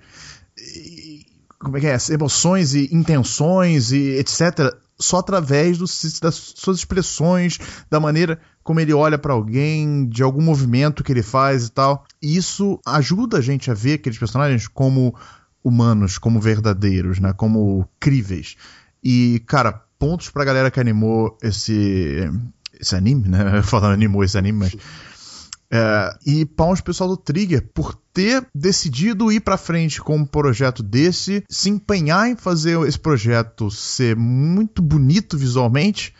e, 0.58 1.24
como 1.58 1.78
é 1.78 1.80
que 1.80 1.86
é, 1.86 1.96
emoções 2.10 2.74
e 2.74 2.94
intenções 2.94 3.92
e 3.92 4.18
etc 4.18 4.76
só 4.98 5.18
através 5.18 5.78
do, 5.78 5.86
das 6.20 6.34
suas 6.34 6.78
expressões, 6.78 7.58
da 7.90 7.98
maneira 7.98 8.38
como 8.62 8.78
ele 8.78 8.92
olha 8.92 9.18
para 9.18 9.32
alguém, 9.32 10.06
de 10.06 10.22
algum 10.22 10.40
movimento 10.40 11.02
que 11.02 11.12
ele 11.12 11.22
faz 11.22 11.66
e 11.66 11.72
tal. 11.72 12.04
E 12.22 12.36
isso 12.36 12.78
ajuda 12.86 13.38
a 13.38 13.40
gente 13.40 13.70
a 13.70 13.74
ver 13.74 13.94
aqueles 13.94 14.18
personagens 14.18 14.68
como 14.68 15.14
humanos, 15.62 16.16
como 16.16 16.40
verdadeiros, 16.40 17.18
né? 17.18 17.32
Como 17.32 17.88
críveis. 17.98 18.56
E, 19.02 19.42
cara, 19.46 19.82
pontos 20.04 20.28
pra 20.28 20.44
galera 20.44 20.70
que 20.70 20.78
animou 20.78 21.38
esse, 21.42 22.30
esse 22.78 22.94
anime, 22.94 23.26
né? 23.26 23.62
Falando 23.64 23.94
animou 23.94 24.22
esse 24.22 24.36
anime, 24.36 24.58
mas. 24.58 24.76
É, 25.70 26.16
e 26.26 26.44
pro 26.44 26.84
pessoal 26.84 27.08
do 27.08 27.16
Trigger 27.16 27.66
por 27.72 27.94
ter 28.12 28.46
decidido 28.54 29.32
ir 29.32 29.40
para 29.40 29.56
frente 29.56 30.00
com 30.00 30.16
um 30.16 30.26
projeto 30.26 30.82
desse, 30.82 31.42
se 31.48 31.70
empenhar 31.70 32.28
em 32.28 32.36
fazer 32.36 32.78
esse 32.86 32.98
projeto 32.98 33.70
ser 33.70 34.14
muito 34.14 34.82
bonito 34.82 35.38
visualmente 35.38 36.14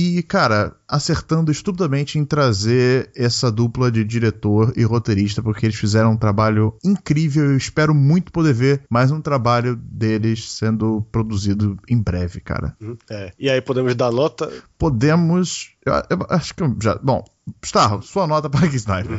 e, 0.00 0.22
cara, 0.22 0.76
acertando 0.86 1.50
estupidamente 1.50 2.20
em 2.20 2.24
trazer 2.24 3.10
essa 3.16 3.50
dupla 3.50 3.90
de 3.90 4.04
diretor 4.04 4.72
e 4.76 4.84
roteirista, 4.84 5.42
porque 5.42 5.66
eles 5.66 5.74
fizeram 5.74 6.12
um 6.12 6.16
trabalho 6.16 6.78
incrível. 6.84 7.46
Eu 7.46 7.56
espero 7.56 7.92
muito 7.92 8.30
poder 8.30 8.54
ver 8.54 8.82
mais 8.88 9.10
um 9.10 9.20
trabalho 9.20 9.74
deles 9.74 10.52
sendo 10.52 11.04
produzido 11.10 11.76
em 11.88 12.00
breve, 12.00 12.40
cara. 12.40 12.76
Uhum. 12.80 12.96
É. 13.10 13.32
E 13.36 13.50
aí, 13.50 13.60
podemos 13.60 13.92
dar 13.96 14.12
nota? 14.12 14.48
Podemos. 14.78 15.72
Eu, 15.84 15.94
eu 16.10 16.26
acho 16.30 16.54
que 16.54 16.62
já. 16.80 16.94
Bom, 17.02 17.24
Starro, 17.60 18.00
sua 18.00 18.28
nota 18.28 18.48
para 18.48 18.66
Sniper. 18.66 19.18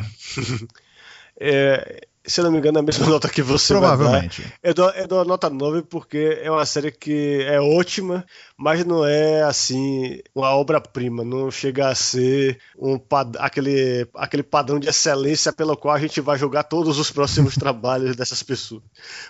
é, 1.38 2.07
se 2.29 2.41
não 2.41 2.51
me 2.51 2.57
engano, 2.57 2.77
é 2.77 2.81
a 2.81 2.83
mesma 2.83 3.05
nota 3.09 3.29
que 3.29 3.41
você 3.41 3.74
Provavelmente. 3.74 4.45
Eu 4.62 4.74
dou, 4.74 4.89
eu 4.91 5.07
dou 5.07 5.21
a 5.21 5.25
nota 5.25 5.50
9 5.50 5.83
porque 5.83 6.39
é 6.41 6.50
uma 6.50 6.65
série 6.65 6.91
que 6.91 7.41
é 7.43 7.59
ótima, 7.59 8.25
mas 8.57 8.86
não 8.86 9.05
é 9.05 9.43
assim 9.43 10.19
uma 10.33 10.51
obra-prima, 10.51 11.24
não 11.24 11.50
chega 11.50 11.89
a 11.89 11.95
ser 11.95 12.59
um 12.77 13.00
aquele, 13.39 14.07
aquele 14.15 14.43
padrão 14.43 14.79
de 14.79 14.88
excelência 14.88 15.51
pelo 15.51 15.75
qual 15.75 15.95
a 15.95 16.00
gente 16.00 16.21
vai 16.21 16.38
jogar 16.38 16.63
todos 16.63 17.00
os 17.00 17.12
próximos 17.12 17.55
trabalhos 17.57 18.15
dessas 18.15 18.43
pessoas. 18.43 18.83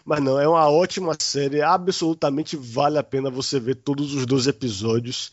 Mas 0.05 0.21
não, 0.21 0.39
é 0.39 0.47
uma 0.47 0.69
ótima 0.69 1.15
série, 1.19 1.61
absolutamente 1.61 2.55
vale 2.55 2.97
a 2.97 3.03
pena 3.03 3.29
você 3.29 3.59
ver 3.59 3.75
todos 3.75 4.13
os 4.13 4.25
12 4.25 4.49
episódios 4.49 5.31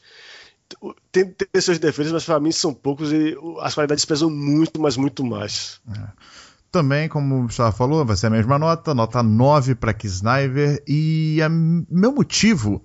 tem, 1.12 1.30
tem 1.30 1.60
seus 1.60 1.78
defeitos, 1.78 2.12
mas 2.12 2.24
para 2.24 2.40
mim 2.40 2.52
são 2.52 2.74
poucos 2.74 3.12
e 3.12 3.36
as 3.60 3.74
qualidades 3.74 4.04
pesam 4.04 4.28
muito, 4.28 4.80
mas 4.80 4.96
muito 4.96 5.24
mais. 5.24 5.80
É. 5.88 6.08
Também, 6.76 7.08
como 7.08 7.38
o 7.38 7.42
Gustavo 7.44 7.74
falou, 7.74 8.04
vai 8.04 8.16
ser 8.16 8.26
a 8.26 8.30
mesma 8.30 8.58
nota, 8.58 8.94
nota 8.94 9.22
9 9.22 9.76
para 9.76 9.94
Kisniver. 9.94 10.82
E 10.86 11.40
a, 11.40 11.48
meu 11.48 12.12
motivo, 12.12 12.84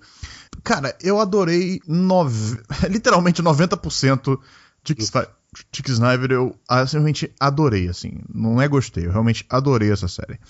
cara, 0.64 0.96
eu 1.02 1.20
adorei 1.20 1.78
nove, 1.86 2.58
literalmente 2.88 3.42
90% 3.42 4.40
de 4.82 4.94
Kisniver. 4.94 5.28
Tick 5.70 5.90
Sniper 5.90 6.32
eu 6.32 6.56
realmente 6.90 7.30
adorei, 7.38 7.86
assim. 7.86 8.20
Não 8.34 8.62
é 8.62 8.66
gostei, 8.66 9.04
eu 9.04 9.10
realmente 9.10 9.44
adorei 9.50 9.92
essa 9.92 10.08
série. 10.08 10.40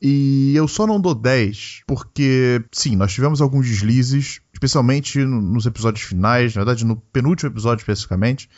E 0.00 0.54
eu 0.54 0.68
só 0.68 0.86
não 0.86 1.00
dou 1.00 1.14
10 1.14 1.84
porque, 1.86 2.62
sim, 2.70 2.96
nós 2.96 3.14
tivemos 3.14 3.40
alguns 3.40 3.66
deslizes, 3.66 4.42
especialmente 4.52 5.24
nos 5.24 5.64
episódios 5.64 6.04
finais, 6.04 6.54
na 6.54 6.60
verdade 6.60 6.84
no 6.84 6.96
penúltimo 6.96 7.50
episódio 7.50 7.80
especificamente, 7.80 8.50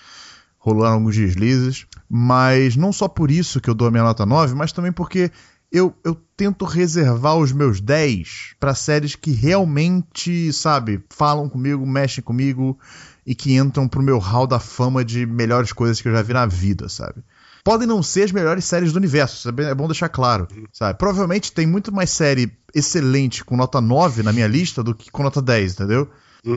rolaram 0.66 0.94
alguns 0.96 1.16
deslizes. 1.16 1.87
Mas 2.08 2.76
não 2.76 2.92
só 2.92 3.08
por 3.08 3.30
isso 3.30 3.61
que 3.61 3.70
eu 3.70 3.75
dou 3.75 3.88
a 3.88 3.90
minha 3.90 4.02
nota 4.02 4.26
9, 4.26 4.54
mas 4.54 4.73
também 4.73 4.92
porque 4.92 5.30
eu, 5.70 5.94
eu 6.04 6.14
tento 6.37 6.64
reservar 6.64 7.37
os 7.37 7.52
meus 7.52 7.80
10 7.80 8.54
para 8.58 8.75
séries 8.75 9.14
que 9.14 9.30
realmente, 9.30 10.52
sabe, 10.52 11.02
falam 11.11 11.49
comigo, 11.49 11.87
mexem 11.87 12.23
comigo 12.23 12.78
e 13.26 13.35
que 13.35 13.54
entram 13.54 13.88
pro 13.88 14.02
meu 14.02 14.18
hall 14.18 14.46
da 14.46 14.61
fama 14.61 15.04
de 15.04 15.26
melhores 15.26 15.73
coisas 15.73 16.00
que 16.00 16.08
eu 16.08 16.12
já 16.12 16.23
vi 16.23 16.32
na 16.32 16.46
vida, 16.46 16.88
sabe? 16.88 17.23
Podem 17.64 17.88
não 17.88 18.00
ser 18.00 18.23
as 18.23 18.30
melhores 18.30 18.64
séries 18.64 18.92
do 18.92 18.96
universo, 18.96 19.49
é 19.49 19.75
bom 19.75 19.88
deixar 19.88 20.08
claro, 20.08 20.46
sabe? 20.73 20.96
Provavelmente 20.96 21.50
tem 21.50 21.66
muito 21.66 21.92
mais 21.92 22.11
série 22.11 22.52
excelente 22.73 23.44
com 23.44 23.56
nota 23.56 23.80
9 23.80 24.23
na 24.23 24.32
minha 24.32 24.46
lista 24.46 24.85
do 24.85 24.94
que 24.94 25.11
com 25.11 25.25
nota 25.25 25.42
10, 25.42 25.73
entendeu? 25.73 26.08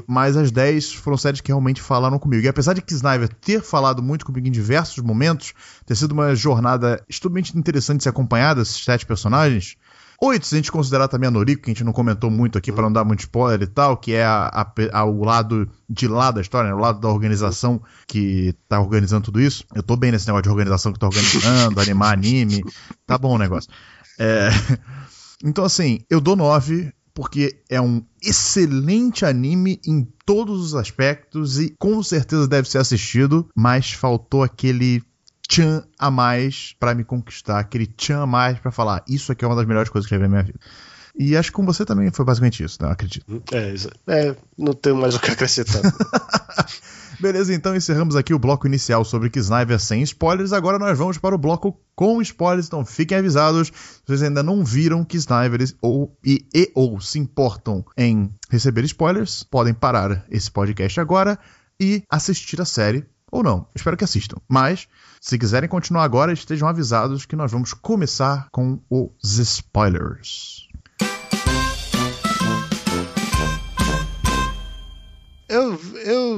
Mas 0.07 0.37
as 0.37 0.51
10 0.51 0.93
foram 0.93 1.17
séries 1.17 1.41
que 1.41 1.49
realmente 1.49 1.81
falaram 1.81 2.19
comigo. 2.19 2.43
E 2.43 2.47
apesar 2.47 2.73
de 2.73 2.81
que 2.81 2.93
Sniper 2.93 3.29
ter 3.29 3.61
falado 3.61 4.03
muito 4.03 4.25
comigo 4.25 4.47
em 4.47 4.51
diversos 4.51 5.03
momentos, 5.03 5.53
ter 5.85 5.95
sido 5.95 6.11
uma 6.11 6.35
jornada 6.35 7.03
extremamente 7.09 7.57
interessante 7.57 7.97
de 7.97 8.03
se 8.03 8.09
acompanhar 8.09 8.53
desses 8.55 8.83
sete 8.83 9.05
personagens, 9.05 9.77
Oito, 10.21 10.45
se 10.45 10.53
a 10.53 10.57
gente 10.57 10.71
considerar 10.71 11.07
também 11.07 11.29
a 11.29 11.31
Noriko, 11.31 11.63
que 11.63 11.69
a 11.69 11.73
gente 11.73 11.83
não 11.83 11.93
comentou 11.93 12.29
muito 12.29 12.57
aqui 12.57 12.73
para 12.73 12.83
não 12.83 12.91
dar 12.91 13.05
muito 13.05 13.21
spoiler 13.21 13.61
e 13.61 13.67
tal, 13.67 13.95
que 13.95 14.11
é 14.11 14.25
a, 14.25 14.47
a, 14.47 14.99
a, 14.99 15.05
o 15.05 15.23
lado 15.23 15.69
de 15.89 16.09
lá 16.09 16.29
da 16.29 16.41
história, 16.41 16.69
né? 16.69 16.75
o 16.75 16.79
lado 16.79 16.99
da 16.99 17.07
organização 17.07 17.81
que 18.05 18.53
tá 18.67 18.81
organizando 18.81 19.23
tudo 19.23 19.39
isso. 19.39 19.63
Eu 19.73 19.81
tô 19.81 19.95
bem 19.95 20.11
nesse 20.11 20.27
negócio 20.27 20.43
de 20.43 20.49
organização 20.49 20.91
que 20.91 20.99
tá 20.99 21.07
organizando, 21.07 21.79
animar 21.79 22.11
anime. 22.11 22.61
Tá 23.07 23.17
bom 23.17 23.35
o 23.35 23.37
negócio. 23.37 23.71
É... 24.19 24.49
Então, 25.41 25.63
assim, 25.63 26.01
eu 26.09 26.19
dou 26.19 26.35
nove 26.35 26.91
porque 27.13 27.61
é 27.69 27.79
um 27.81 28.03
excelente 28.21 29.25
anime 29.25 29.79
em 29.85 30.07
todos 30.25 30.61
os 30.61 30.75
aspectos 30.75 31.59
e 31.59 31.75
com 31.77 32.01
certeza 32.03 32.47
deve 32.47 32.69
ser 32.69 32.77
assistido, 32.77 33.49
mas 33.55 33.91
faltou 33.91 34.43
aquele 34.43 35.01
tchan 35.47 35.83
a 35.97 36.11
mais 36.11 36.75
para 36.79 36.93
me 36.93 37.03
conquistar, 37.03 37.59
aquele 37.59 37.87
tchan 37.87 38.21
a 38.21 38.27
mais 38.27 38.59
para 38.59 38.71
falar, 38.71 39.03
isso 39.07 39.31
aqui 39.31 39.43
é 39.43 39.47
uma 39.47 39.55
das 39.55 39.65
melhores 39.65 39.89
coisas 39.89 40.07
que 40.07 40.13
eu 40.13 40.19
já 40.19 40.25
vi 40.25 40.29
na 40.29 40.37
minha 40.37 40.43
vida. 40.43 40.59
E 41.17 41.35
acho 41.35 41.49
que 41.49 41.55
com 41.55 41.65
você 41.65 41.83
também 41.83 42.09
foi 42.11 42.23
basicamente 42.23 42.63
isso, 42.63 42.77
né? 42.81 42.87
Eu 42.87 42.93
acredito. 42.93 43.43
É, 43.51 43.73
é 44.07 44.35
não 44.57 44.73
tenho 44.73 44.95
mais 44.95 45.15
o 45.15 45.19
que 45.19 45.31
acrescentar. 45.31 45.81
Beleza, 47.19 47.53
então 47.53 47.75
encerramos 47.75 48.15
aqui 48.15 48.33
o 48.33 48.39
bloco 48.39 48.65
inicial 48.65 49.03
sobre 49.03 49.29
Kisniver 49.29 49.77
sem 49.77 50.01
spoilers. 50.03 50.53
Agora 50.53 50.79
nós 50.79 50.97
vamos 50.97 51.17
para 51.17 51.35
o 51.35 51.37
bloco 51.37 51.77
com 51.93 52.21
spoilers, 52.21 52.67
então 52.67 52.85
fiquem 52.85 53.17
avisados. 53.17 53.67
Se 53.67 54.01
vocês 54.05 54.23
ainda 54.23 54.41
não 54.41 54.63
viram 54.63 55.03
Kisniver 55.03 55.59
ou, 55.81 56.17
e, 56.25 56.45
e 56.55 56.71
ou 56.73 57.01
se 57.01 57.19
importam 57.19 57.83
em 57.97 58.33
receber 58.49 58.85
spoilers, 58.85 59.43
podem 59.43 59.73
parar 59.73 60.25
esse 60.31 60.49
podcast 60.49 60.97
agora 61.01 61.37
e 61.77 62.03
assistir 62.09 62.61
a 62.61 62.65
série 62.65 63.05
ou 63.29 63.43
não. 63.43 63.67
Espero 63.75 63.97
que 63.97 64.05
assistam. 64.05 64.37
Mas, 64.47 64.87
se 65.19 65.37
quiserem 65.37 65.67
continuar 65.69 66.05
agora, 66.05 66.31
estejam 66.31 66.69
avisados 66.69 67.25
que 67.25 67.35
nós 67.35 67.51
vamos 67.51 67.73
começar 67.73 68.47
com 68.49 68.79
os 68.89 69.37
spoilers. 69.37 70.58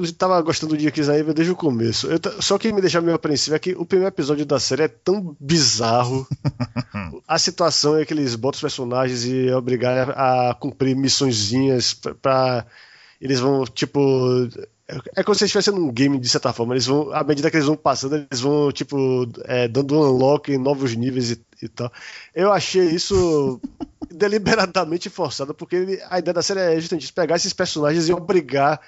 Eu 0.03 0.13
tava 0.13 0.41
gostando 0.41 0.73
do 0.73 0.77
dia 0.77 0.91
que 0.91 0.99
Isaiah 0.99 1.33
desde 1.33 1.51
o 1.51 1.55
começo. 1.55 2.07
Só 2.39 2.57
que 2.57 2.71
me 2.71 2.81
deixa 2.81 3.01
meio 3.01 3.15
apreensivo 3.15 3.55
é 3.55 3.59
que 3.59 3.73
o 3.73 3.85
primeiro 3.85 4.13
episódio 4.13 4.45
da 4.45 4.59
série 4.59 4.83
é 4.83 4.87
tão 4.87 5.35
bizarro. 5.39 6.27
a 7.27 7.37
situação 7.37 7.97
é 7.97 8.05
que 8.05 8.13
eles 8.13 8.35
botam 8.35 8.57
os 8.57 8.61
personagens 8.61 9.25
e 9.25 9.47
é 9.47 9.55
obrigar 9.55 10.09
a, 10.11 10.53
cumprir 10.53 10.95
missõezinhas 10.95 11.93
pra. 11.93 12.65
Eles 13.19 13.39
vão, 13.39 13.65
tipo 13.65 13.99
é 15.15 15.23
como 15.23 15.35
se 15.35 15.45
estivessem 15.45 15.73
num 15.73 15.91
game, 15.91 16.19
de 16.19 16.27
certa 16.27 16.51
forma. 16.51 16.73
Eles 16.73 16.85
vão, 16.85 17.13
à 17.13 17.23
medida 17.23 17.49
que 17.49 17.55
eles 17.55 17.67
vão 17.67 17.77
passando, 17.77 18.15
eles 18.15 18.41
vão, 18.41 18.71
tipo, 18.71 19.27
é, 19.45 19.67
dando 19.67 19.95
um 19.95 20.09
unlock 20.09 20.51
em 20.51 20.57
novos 20.57 20.95
níveis 20.95 21.31
e, 21.31 21.45
e 21.61 21.67
tal. 21.69 21.91
Eu 22.35 22.51
achei 22.51 22.83
isso 22.83 23.61
deliberadamente 24.11 25.09
forçado, 25.09 25.53
porque 25.53 25.75
ele, 25.75 26.01
a 26.09 26.19
ideia 26.19 26.33
da 26.33 26.41
série 26.41 26.59
é 26.59 26.79
justamente 26.79 27.11
pegar 27.13 27.37
esses 27.37 27.53
personagens 27.53 28.09
e 28.09 28.13
obrigar 28.13 28.81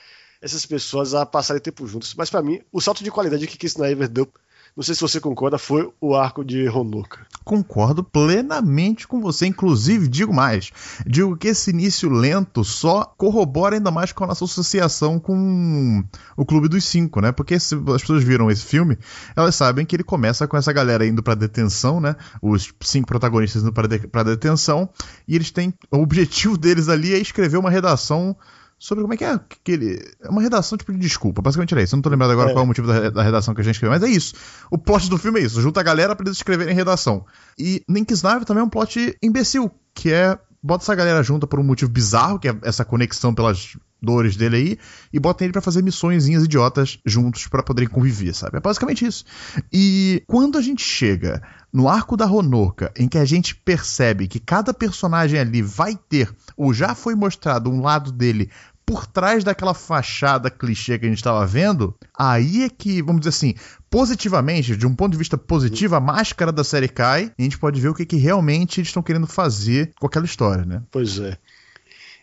essas 0.44 0.66
pessoas 0.66 1.14
a 1.14 1.26
passarem 1.26 1.62
tempo 1.62 1.88
juntos. 1.88 2.14
Mas 2.16 2.30
para 2.30 2.42
mim, 2.42 2.60
o 2.72 2.82
salto 2.82 3.04
de 3.04 3.10
qualidade 3.10 3.48
que 3.48 3.58
Kiss 3.58 3.76
Sniper 3.76 4.10
deu 4.10 4.28
não 4.76 4.84
sei 4.84 4.96
se 4.96 5.02
você 5.02 5.20
concorda, 5.20 5.60
foi 5.60 5.88
o 6.02 6.16
arco 6.16 6.44
de 6.44 6.68
Honoka. 6.68 7.20
Concordo 7.44 8.04
plenamente 8.04 9.08
com 9.08 9.22
você. 9.22 9.46
Inclusive, 9.46 10.08
digo 10.08 10.34
mais: 10.34 10.72
digo 11.06 11.38
que 11.38 11.50
esse 11.50 11.70
início 11.70 12.10
lento 12.10 12.64
só 12.64 13.04
corrobora 13.04 13.76
ainda 13.76 13.92
mais 13.92 14.12
com 14.12 14.24
a 14.24 14.28
nossa 14.28 14.46
associação 14.46 15.20
com 15.20 16.04
o 16.36 16.44
Clube 16.44 16.68
dos 16.68 16.86
Cinco, 16.86 17.22
né? 17.22 17.32
Porque 17.32 17.60
se 17.60 17.76
as 17.76 18.02
pessoas 18.02 18.24
viram 18.24 18.50
esse 18.50 18.66
filme, 18.66 18.98
elas 19.36 19.54
sabem 19.54 19.86
que 19.86 19.96
ele 19.96 20.04
começa 20.04 20.48
com 20.48 20.58
essa 20.58 20.74
galera 20.74 21.06
indo 21.06 21.22
pra 21.22 21.36
detenção, 21.36 22.02
né? 22.02 22.16
Os 22.42 22.74
cinco 22.82 23.08
protagonistas 23.08 23.62
indo 23.62 23.72
pra, 23.72 23.86
de 23.88 24.32
detenção, 24.32 24.90
e 25.28 25.36
eles 25.36 25.52
têm. 25.52 25.72
O 25.92 26.00
objetivo 26.00 26.58
deles 26.58 26.90
ali 26.90 27.14
é 27.14 27.20
escrever 27.20 27.58
uma 27.58 27.70
redação 27.70 28.36
sobre 28.84 29.02
como 29.02 29.13
é 29.13 29.18
que 29.18 29.24
é 29.24 29.32
aquele. 29.32 29.98
É 30.22 30.28
uma 30.28 30.42
redação 30.42 30.78
tipo 30.78 30.92
de 30.92 31.00
desculpa. 31.00 31.42
Basicamente 31.42 31.74
era 31.74 31.82
isso. 31.82 31.96
Eu 31.96 31.98
não 31.98 32.02
tô 32.02 32.10
lembrado 32.10 32.32
agora 32.32 32.50
é. 32.50 32.54
qual 32.54 32.63
é 32.63 32.66
o 32.66 32.68
motivo 32.68 32.86
da, 32.86 33.10
da, 33.10 33.24
redação 33.24 33.54
que 33.54 33.62
a 33.62 33.63
gente 33.63 33.75
escreveu, 33.75 33.98
mas 33.98 34.04
é 34.04 34.13
isso. 34.13 34.36
O 34.70 34.78
plot 34.78 35.10
do 35.10 35.18
filme 35.18 35.40
é 35.40 35.44
isso. 35.44 35.62
Junta 35.62 35.80
a 35.80 35.84
galera 35.84 36.13
pra 36.13 36.25
eles 36.25 36.36
escreverem 36.36 36.75
redação. 36.75 37.25
E 37.58 37.82
Nink's 37.88 38.22
também 38.46 38.62
é 38.62 38.63
um 38.66 38.70
plot 38.70 39.18
imbecil, 39.24 39.72
que 39.96 40.12
é. 40.12 40.38
Bota 40.62 40.84
essa 40.84 40.96
galera 40.96 41.24
junta 41.24 41.46
por 41.46 41.60
um 41.60 41.63
motivo 41.63 41.92
bizarro, 41.92 42.40
que 42.40 42.48
é 42.48 42.56
essa 42.63 42.86
conexão 42.86 43.34
pelas 43.34 43.78
dores 44.04 44.36
dele 44.36 44.56
aí, 44.58 44.80
e 45.13 45.20
bota 45.20 45.44
ele 45.44 45.54
para 45.54 45.62
fazer 45.62 45.82
missõezinhas 45.82 46.44
idiotas 46.44 47.00
juntos 47.06 47.48
para 47.48 47.63
poderem 47.63 47.90
conviver, 47.90 48.34
sabe? 48.34 48.58
É 48.58 48.60
basicamente 48.60 49.06
isso. 49.06 49.24
E 49.72 50.22
quando 50.28 50.58
a 50.58 50.62
gente 50.62 50.84
chega 50.84 51.42
no 51.72 51.88
arco 51.88 52.18
da 52.18 52.28
Honoka, 52.28 52.92
em 52.98 53.08
que 53.08 53.18
a 53.18 53.25
gente 53.25 53.56
percebe 53.56 54.28
que 54.28 54.40
cada 54.40 54.74
personagem 54.74 55.40
ali 55.40 55.62
vai 55.62 55.96
ter, 55.96 56.30
ou 56.58 56.74
já 56.74 56.94
foi 56.94 57.16
mostrado 57.16 57.70
um 57.70 57.82
lado 57.82 58.12
dele 58.12 58.52
por 58.86 59.08
trás 59.08 59.44
daquela 59.44 59.74
fachada 59.74 60.50
clichê 60.50 60.98
que 61.00 61.06
a 61.06 61.10
gente 61.10 61.18
estava 61.18 61.46
vendo, 61.46 61.96
aí 62.18 62.63
é 62.63 62.70
que, 62.70 63.02
vamos 63.02 63.22
dizer 63.22 63.30
assim, 63.30 63.56
positivamente, 63.90 64.75
de 64.75 64.86
um 64.86 64.96
ponto 64.96 65.12
de 65.12 65.18
vista 65.18 65.38
positivo, 65.38 65.96
a 65.96 66.00
máscara 66.00 66.52
da 66.52 66.63
série 66.63 66.88
cai 66.88 67.32
e 67.38 67.42
a 67.42 67.44
gente 67.44 67.58
pode 67.58 67.80
ver 67.80 67.90
o 67.90 67.94
que, 67.94 68.06
que 68.06 68.18
realmente 68.18 68.80
eles 68.80 68.90
estão 68.90 69.04
querendo 69.04 69.28
fazer 69.28 69.92
com 70.00 70.08
aquela 70.08 70.25
história, 70.25 70.66
né? 70.66 70.82
Pois 70.92 71.20
é. 71.20 71.38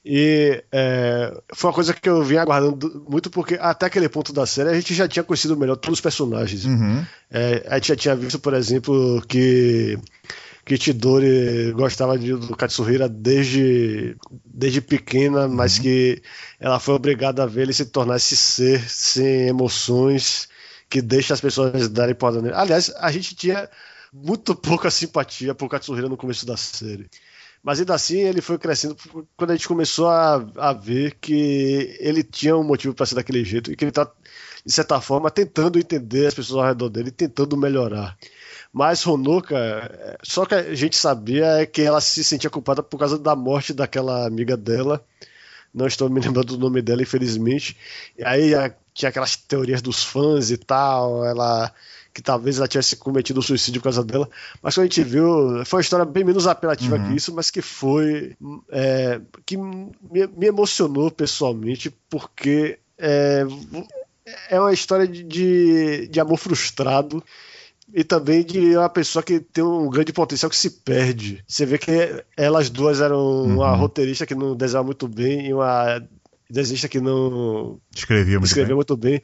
E 0.05 0.65
é, 0.73 1.41
foi 1.55 1.69
uma 1.69 1.75
coisa 1.75 1.93
que 1.93 2.09
eu 2.09 2.23
vim 2.23 2.37
aguardando 2.37 3.05
muito, 3.09 3.31
porque 3.31 3.59
até 3.61 3.87
aquele 3.87 4.09
ponto 4.09 4.33
da 4.33 4.47
série 4.47 4.71
a 4.71 4.75
gente 4.75 4.95
já 4.95 5.07
tinha 5.07 5.23
conhecido 5.23 5.57
melhor 5.57 5.77
todos 5.77 5.99
os 5.99 6.01
personagens. 6.01 6.65
Uhum. 6.65 7.05
É, 7.31 7.67
a 7.69 7.75
gente 7.75 7.89
já 7.89 7.97
tinha 7.97 8.17
visto, 8.17 8.39
por 8.39 8.55
exemplo, 8.55 9.23
que 9.29 9.99
que 10.65 10.77
Chidori 10.77 11.73
gostava 11.73 12.19
de, 12.19 12.35
do 12.35 12.57
Katsuhira 12.57 13.09
desde, 13.09 14.17
desde 14.45 14.81
pequena, 14.81 15.47
uhum. 15.47 15.55
mas 15.55 15.79
que 15.79 16.23
ela 16.59 16.79
foi 16.79 16.95
obrigada 16.95 17.43
a 17.43 17.47
ver 17.47 17.63
ele 17.63 17.73
se 17.73 17.87
tornar 17.87 18.17
esse 18.17 18.37
ser 18.37 18.81
sem 18.89 19.49
emoções 19.49 20.49
que 20.89 21.01
deixa 21.01 21.35
as 21.35 21.41
pessoas 21.41 21.89
darem 21.89 22.15
porra 22.15 22.43
nele. 22.43 22.55
Aliás, 22.55 22.93
a 22.97 23.11
gente 23.11 23.35
tinha 23.35 23.69
muito 24.13 24.55
pouca 24.55 24.91
simpatia 24.91 25.55
por 25.55 25.69
Katsuhira 25.69 26.09
no 26.09 26.17
começo 26.17 26.45
da 26.45 26.57
série. 26.57 27.09
Mas 27.63 27.79
ainda 27.79 27.95
assim 27.95 28.21
ele 28.21 28.41
foi 28.41 28.59
crescendo 28.59 28.97
quando 29.37 29.51
a 29.51 29.55
gente 29.55 29.69
começou 29.69 30.09
a, 30.09 30.45
a 30.57 30.73
ver 30.73 31.17
que 31.21 31.97
ele 32.01 32.23
tinha 32.23 32.57
um 32.57 32.65
motivo 32.65 32.95
para 32.95 33.05
ser 33.05 33.15
daquele 33.15 33.45
jeito 33.45 33.71
e 33.71 33.77
que 33.77 33.85
ele 33.85 33.91
está, 33.91 34.11
de 34.65 34.73
certa 34.73 35.01
forma, 35.01 35.31
tentando 35.31 35.79
entender 35.79 36.27
as 36.27 36.35
pessoas 36.35 36.59
ao 36.59 36.69
redor 36.69 36.89
dele, 36.89 37.11
tentando 37.11 37.57
melhorar. 37.57 38.17
Mas 38.73 39.05
Honoka, 39.05 40.19
só 40.23 40.47
que 40.47 40.55
a 40.55 40.75
gente 40.75 40.97
sabia 40.97 41.63
é 41.63 41.67
que 41.67 41.83
ela 41.83 42.01
se 42.01 42.23
sentia 42.23 42.49
culpada 42.49 42.83
por 42.83 42.99
causa 42.99 43.19
da 43.19 43.35
morte 43.35 43.73
daquela 43.73 44.27
amiga 44.27 44.57
dela. 44.57 45.05
Não 45.75 45.87
estou 45.87 46.09
me 46.09 46.21
lembrando 46.21 46.57
do 46.57 46.59
nome 46.59 46.81
dela, 46.81 47.03
infelizmente. 47.03 47.77
E 48.17 48.25
aí 48.25 48.53
tinha 48.95 49.09
aquelas 49.09 49.37
teorias 49.37 49.83
dos 49.83 50.05
fãs 50.05 50.51
e 50.51 50.57
tal. 50.57 51.25
Ela 51.25 51.73
que 52.13 52.21
talvez 52.21 52.59
ela 52.59 52.67
tivesse 52.67 52.97
cometido 52.97 53.41
suicídio 53.41 53.81
por 53.81 53.85
causa 53.85 54.05
dela. 54.05 54.29
Mas 54.61 54.75
quando 54.75 54.83
a 54.83 54.87
gente 54.87 55.03
viu, 55.03 55.65
foi 55.65 55.79
uma 55.79 55.83
história 55.83 56.05
bem 56.05 56.25
menos 56.25 56.47
apelativa 56.47 56.97
uhum. 56.97 57.09
que 57.09 57.17
isso, 57.17 57.35
mas 57.35 57.51
que 57.51 57.63
foi. 57.63 58.37
É, 58.71 59.21
que 59.47 59.57
me, 59.57 59.93
me, 60.37 60.47
emocionou 60.47 61.11
pessoalmente, 61.11 61.91
porque 62.09 62.79
é, 62.99 63.47
é 64.49 64.61
uma 64.61 64.73
história 64.73 65.07
de, 65.07 65.23
de, 65.23 66.09
de 66.09 66.21
amor 66.21 66.37
frustrado 66.37 67.23
e 67.95 68.05
também 68.05 68.45
de 68.45 68.77
uma 68.77 68.89
pessoa 68.89 69.23
que 69.23 69.41
tem 69.41 69.65
um 69.65 69.89
grande 69.89 70.13
potencial 70.13 70.49
que 70.51 70.57
se 70.57 70.71
perde. 70.71 71.43
Você 71.47 71.67
vê 71.67 71.79
que 71.79 72.25
elas 72.37 72.71
duas 72.71 73.01
eram 73.01 73.19
uhum. 73.19 73.55
uma 73.57 73.75
roteirista 73.75 74.27
que 74.27 74.35
não 74.35 74.57
desenhava 74.57 74.87
muito 74.87 75.09
bem 75.09 75.49
e 75.49 75.55
uma 75.55 76.03
desenhista 76.49 76.89
que 76.89 77.01
não 77.01 77.81
escrevia 77.95 78.39
muito 78.39 78.47
escrevia 78.47 78.69
bem. 78.69 78.77
Muito 78.77 78.97
bem 78.97 79.23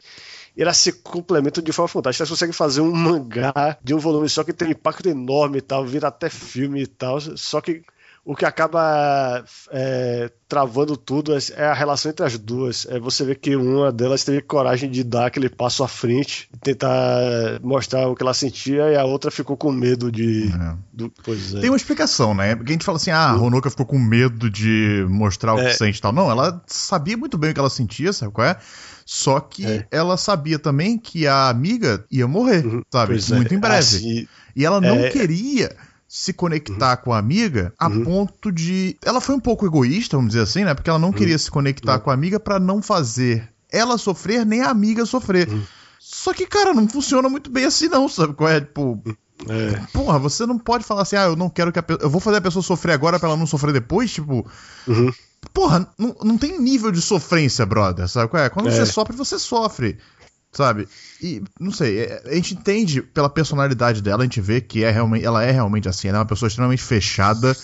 e 0.56 0.62
elas 0.62 0.78
se 0.78 0.90
complementam 0.90 1.62
de 1.62 1.70
forma 1.70 1.88
fantástica. 1.88 2.22
Elas 2.22 2.30
conseguem 2.30 2.52
fazer 2.52 2.80
um 2.80 2.90
mangá 2.90 3.76
de 3.82 3.94
um 3.94 3.98
volume 3.98 4.28
só 4.28 4.42
que 4.42 4.52
tem 4.52 4.68
um 4.68 4.70
impacto 4.70 5.08
enorme 5.08 5.58
e 5.58 5.60
tal, 5.60 5.84
vira 5.84 6.08
até 6.08 6.30
filme 6.30 6.82
e 6.82 6.86
tal, 6.86 7.20
só 7.20 7.60
que 7.60 7.82
o 8.26 8.34
que 8.34 8.44
acaba 8.44 9.44
é, 9.70 10.28
travando 10.48 10.96
tudo 10.96 11.32
é, 11.32 11.38
é 11.54 11.66
a 11.66 11.72
relação 11.72 12.10
entre 12.10 12.26
as 12.26 12.36
duas. 12.36 12.84
É 12.90 12.98
você 12.98 13.24
vê 13.24 13.36
que 13.36 13.54
uma 13.54 13.92
delas 13.92 14.24
teve 14.24 14.40
coragem 14.40 14.90
de 14.90 15.04
dar 15.04 15.26
aquele 15.26 15.48
passo 15.48 15.84
à 15.84 15.88
frente, 15.88 16.48
tentar 16.60 16.90
mostrar 17.62 18.08
o 18.08 18.16
que 18.16 18.24
ela 18.24 18.34
sentia, 18.34 18.90
e 18.90 18.96
a 18.96 19.04
outra 19.04 19.30
ficou 19.30 19.56
com 19.56 19.70
medo 19.70 20.10
de. 20.10 20.48
É. 20.52 20.76
Do, 20.92 21.06
é. 21.06 21.60
Tem 21.60 21.70
uma 21.70 21.76
explicação, 21.76 22.34
né? 22.34 22.56
Porque 22.56 22.72
a 22.72 22.74
gente 22.74 22.84
fala 22.84 22.96
assim: 22.96 23.12
ah, 23.12 23.30
a 23.30 23.70
ficou 23.70 23.86
com 23.86 23.98
medo 23.98 24.50
de 24.50 25.06
mostrar 25.08 25.54
o 25.54 25.58
que 25.58 25.66
é. 25.66 25.74
sente 25.74 25.98
e 25.98 26.02
tal. 26.02 26.12
Não, 26.12 26.28
ela 26.28 26.60
sabia 26.66 27.16
muito 27.16 27.38
bem 27.38 27.52
o 27.52 27.54
que 27.54 27.60
ela 27.60 27.70
sentia, 27.70 28.12
sabe 28.12 28.32
qual 28.32 28.48
é? 28.48 28.56
Só 29.04 29.38
que 29.38 29.64
é. 29.64 29.86
ela 29.88 30.16
sabia 30.16 30.58
também 30.58 30.98
que 30.98 31.28
a 31.28 31.48
amiga 31.48 32.04
ia 32.10 32.26
morrer, 32.26 32.66
uhum. 32.66 32.82
sabe? 32.90 33.12
Pois 33.12 33.30
muito 33.30 33.54
em 33.54 33.58
breve. 33.60 33.78
Assim, 33.78 34.28
e 34.56 34.66
ela 34.66 34.80
não 34.80 35.08
queria 35.10 35.76
se 36.08 36.32
conectar 36.32 36.98
uhum. 36.98 37.04
com 37.04 37.12
a 37.12 37.18
amiga 37.18 37.72
a 37.78 37.88
uhum. 37.88 38.04
ponto 38.04 38.52
de. 38.52 38.96
Ela 39.04 39.20
foi 39.20 39.34
um 39.34 39.40
pouco 39.40 39.66
egoísta, 39.66 40.16
vamos 40.16 40.32
dizer 40.32 40.42
assim, 40.42 40.64
né? 40.64 40.74
Porque 40.74 40.88
ela 40.88 40.98
não 40.98 41.08
uhum. 41.08 41.14
queria 41.14 41.38
se 41.38 41.50
conectar 41.50 41.94
uhum. 41.94 42.00
com 42.00 42.10
a 42.10 42.14
amiga 42.14 42.38
para 42.38 42.58
não 42.58 42.80
fazer 42.80 43.48
ela 43.70 43.98
sofrer 43.98 44.46
nem 44.46 44.62
a 44.62 44.70
amiga 44.70 45.04
sofrer. 45.04 45.48
Uhum. 45.48 45.62
Só 45.98 46.32
que, 46.32 46.46
cara, 46.46 46.72
não 46.72 46.88
funciona 46.88 47.28
muito 47.28 47.50
bem 47.50 47.64
assim, 47.64 47.88
não, 47.88 48.08
sabe? 48.08 48.34
Qual 48.34 48.48
é? 48.48 48.60
Tipo. 48.60 49.02
É. 49.48 49.80
Porra, 49.92 50.18
você 50.18 50.46
não 50.46 50.58
pode 50.58 50.84
falar 50.84 51.02
assim, 51.02 51.16
ah, 51.16 51.24
eu 51.24 51.36
não 51.36 51.50
quero 51.50 51.72
que 51.72 51.78
a 51.78 51.82
pessoa. 51.82 52.04
Eu 52.04 52.10
vou 52.10 52.20
fazer 52.20 52.38
a 52.38 52.40
pessoa 52.40 52.62
sofrer 52.62 52.92
agora 52.92 53.18
pra 53.18 53.28
ela 53.28 53.36
não 53.36 53.46
sofrer 53.46 53.72
depois, 53.72 54.12
tipo. 54.12 54.46
Uhum. 54.86 55.12
Porra, 55.52 55.86
não, 55.98 56.16
não 56.22 56.38
tem 56.38 56.60
nível 56.60 56.90
de 56.90 57.00
sofrência, 57.00 57.66
brother, 57.66 58.08
sabe 58.08 58.28
qual 58.28 58.42
é? 58.42 58.48
Quando 58.48 58.68
é. 58.68 58.72
você 58.72 58.86
sofre, 58.86 59.16
você 59.16 59.38
sofre 59.38 59.98
sabe? 60.56 60.88
E 61.20 61.42
não 61.60 61.70
sei, 61.70 62.00
é, 62.00 62.22
a 62.24 62.34
gente 62.34 62.54
entende 62.54 63.02
pela 63.02 63.28
personalidade 63.28 64.02
dela, 64.02 64.22
a 64.22 64.24
gente 64.24 64.40
vê 64.40 64.60
que 64.60 64.82
é 64.82 64.90
realmente, 64.90 65.24
ela 65.24 65.44
é 65.44 65.50
realmente 65.50 65.88
assim, 65.88 66.08
ela 66.08 66.18
é 66.18 66.20
uma 66.20 66.26
pessoa 66.26 66.48
extremamente 66.48 66.82
fechada, 66.82 67.54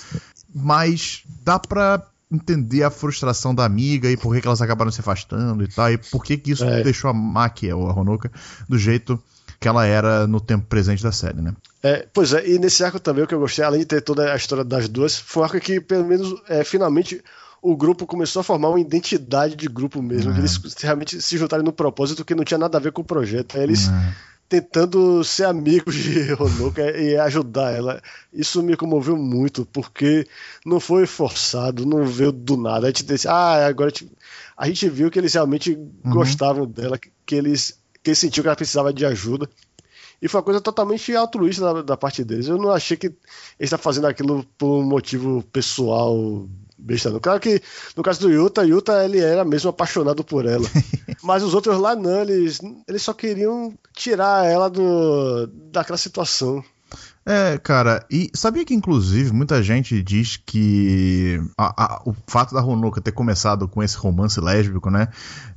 mas 0.55 1.23
dá 1.43 1.59
pra 1.59 2.03
entender 2.31 2.83
a 2.83 2.91
frustração 2.91 3.55
da 3.55 3.65
amiga 3.65 4.11
e 4.11 4.17
por 4.17 4.35
que, 4.35 4.41
que 4.41 4.47
elas 4.47 4.63
acabaram 4.63 4.91
se 4.91 5.01
afastando 5.01 5.63
e 5.63 5.69
tal, 5.69 5.91
e 5.93 5.99
por 5.99 6.23
que, 6.25 6.37
que 6.37 6.53
isso 6.53 6.65
é. 6.65 6.83
deixou 6.83 7.11
a 7.11 7.15
Maki, 7.15 7.73
ou 7.73 7.89
a 7.89 7.95
Honoka, 7.95 8.31
do 8.69 8.79
jeito 8.79 9.23
que 9.61 9.69
ela 9.69 9.87
era 9.87 10.27
no 10.27 10.41
tempo 10.41 10.67
presente 10.67 11.03
da 11.03 11.13
série, 11.13 11.41
né? 11.41 11.55
É, 11.83 12.07
pois 12.13 12.33
é, 12.33 12.49
e 12.49 12.59
nesse 12.59 12.83
arco 12.83 12.99
também 12.99 13.23
o 13.23 13.27
que 13.29 13.35
eu 13.35 13.39
gostei, 13.39 13.65
além 13.65 13.81
de 13.81 13.87
ter 13.87 14.01
toda 14.01 14.33
a 14.33 14.37
história 14.37 14.65
das 14.65 14.89
duas, 14.89 15.17
foi 15.17 15.43
um 15.43 15.45
arco 15.45 15.61
que 15.61 15.81
pelo 15.81 16.05
menos 16.05 16.35
é, 16.49 16.65
finalmente 16.65 17.23
o 17.63 17.77
grupo 17.77 18.07
começou 18.07 18.41
a 18.41 18.43
formar 18.43 18.71
uma 18.71 18.81
identidade 18.81 19.55
de 19.55 19.69
grupo 19.69 20.03
mesmo. 20.03 20.33
É. 20.33 20.39
Eles 20.39 20.61
realmente 20.81 21.23
se 21.23 21.39
juntaram 21.39 21.63
no 21.63 21.73
propósito 21.73 22.25
que 22.25 22.35
não 22.35 22.43
tinha 22.45 22.59
nada 22.59 22.77
a 22.77 22.81
ver 22.81 22.91
com 22.91 23.03
o 23.03 23.05
projeto. 23.05 23.57
eles 23.57 23.89
é. 23.89 24.15
tentando 24.49 25.23
ser 25.23 25.45
amigos 25.45 25.95
de 25.95 26.33
Honoka 26.43 26.83
e 26.99 27.17
ajudar 27.17 27.71
ela. 27.71 28.03
Isso 28.33 28.61
me 28.65 28.77
comoveu 28.77 29.17
muito, 29.17 29.65
porque 29.67 30.27
não 30.67 30.81
foi 30.81 31.07
forçado, 31.07 31.87
não 31.87 32.05
veio 32.05 32.33
do 32.33 32.57
nada. 32.57 32.89
A 32.89 32.91
gente 32.91 33.05
disse, 33.05 33.29
ah, 33.29 33.65
agora 33.65 33.91
a 33.91 33.97
gente, 33.97 34.13
a 34.57 34.67
gente 34.67 34.89
viu 34.89 35.09
que 35.09 35.21
eles 35.21 35.33
realmente 35.33 35.71
uhum. 35.71 36.11
gostavam 36.11 36.67
dela, 36.67 36.99
que 37.25 37.35
eles, 37.37 37.79
que 38.03 38.11
eles 38.11 38.19
sentiam 38.19 38.43
que 38.43 38.49
ela 38.49 38.57
precisava 38.57 38.93
de 38.93 39.07
ajuda. 39.07 39.49
E 40.21 40.27
foi 40.27 40.39
uma 40.39 40.45
coisa 40.45 40.61
totalmente 40.61 41.15
altruísta 41.15 41.75
da, 41.75 41.83
da 41.83 41.97
parte 41.97 42.25
deles. 42.25 42.49
Eu 42.49 42.59
não 42.59 42.71
achei 42.71 42.97
que 42.97 43.07
eles 43.07 43.17
estavam 43.61 43.85
fazendo 43.85 44.09
aquilo 44.09 44.45
por 44.59 44.81
um 44.81 44.83
motivo 44.83 45.45
pessoal 45.53 46.49
besta 46.83 47.11
não. 47.11 47.21
Claro 47.21 47.41
que 47.41 47.63
no 47.97 48.03
caso 48.03 48.21
do 48.21 48.31
Yuta, 48.31 48.67
Yuta 48.67 49.05
ele 49.05 49.21
era 49.21 49.45
mesmo 49.45 49.71
apaixonado 49.71 50.25
por 50.25 50.47
ela. 50.47 50.69
Mas 51.23 51.43
os 51.43 51.55
outros 51.55 51.79
lá 51.79 51.95
não, 51.95 52.23
eles, 52.23 52.61
eles 52.89 53.03
só 53.03 53.13
queriam 53.13 53.73
tirar 53.95 54.45
ela 54.45 54.69
do, 54.69 55.47
daquela 55.71 55.97
situação. 55.97 56.63
É, 57.25 57.57
cara, 57.59 58.05
e 58.11 58.31
sabia 58.35 58.65
que 58.65 58.75
inclusive 58.75 59.33
muita 59.33 59.63
gente 59.63 60.03
diz 60.03 60.37
que 60.37 61.41
a, 61.57 61.85
a, 61.85 62.03
o 62.05 62.15
fato 62.27 62.53
da 62.53 62.65
Honoka 62.65 63.01
ter 63.01 63.13
começado 63.13 63.69
com 63.69 63.81
esse 63.81 63.97
romance 63.97 64.41
lésbico, 64.41 64.91
né? 64.91 65.09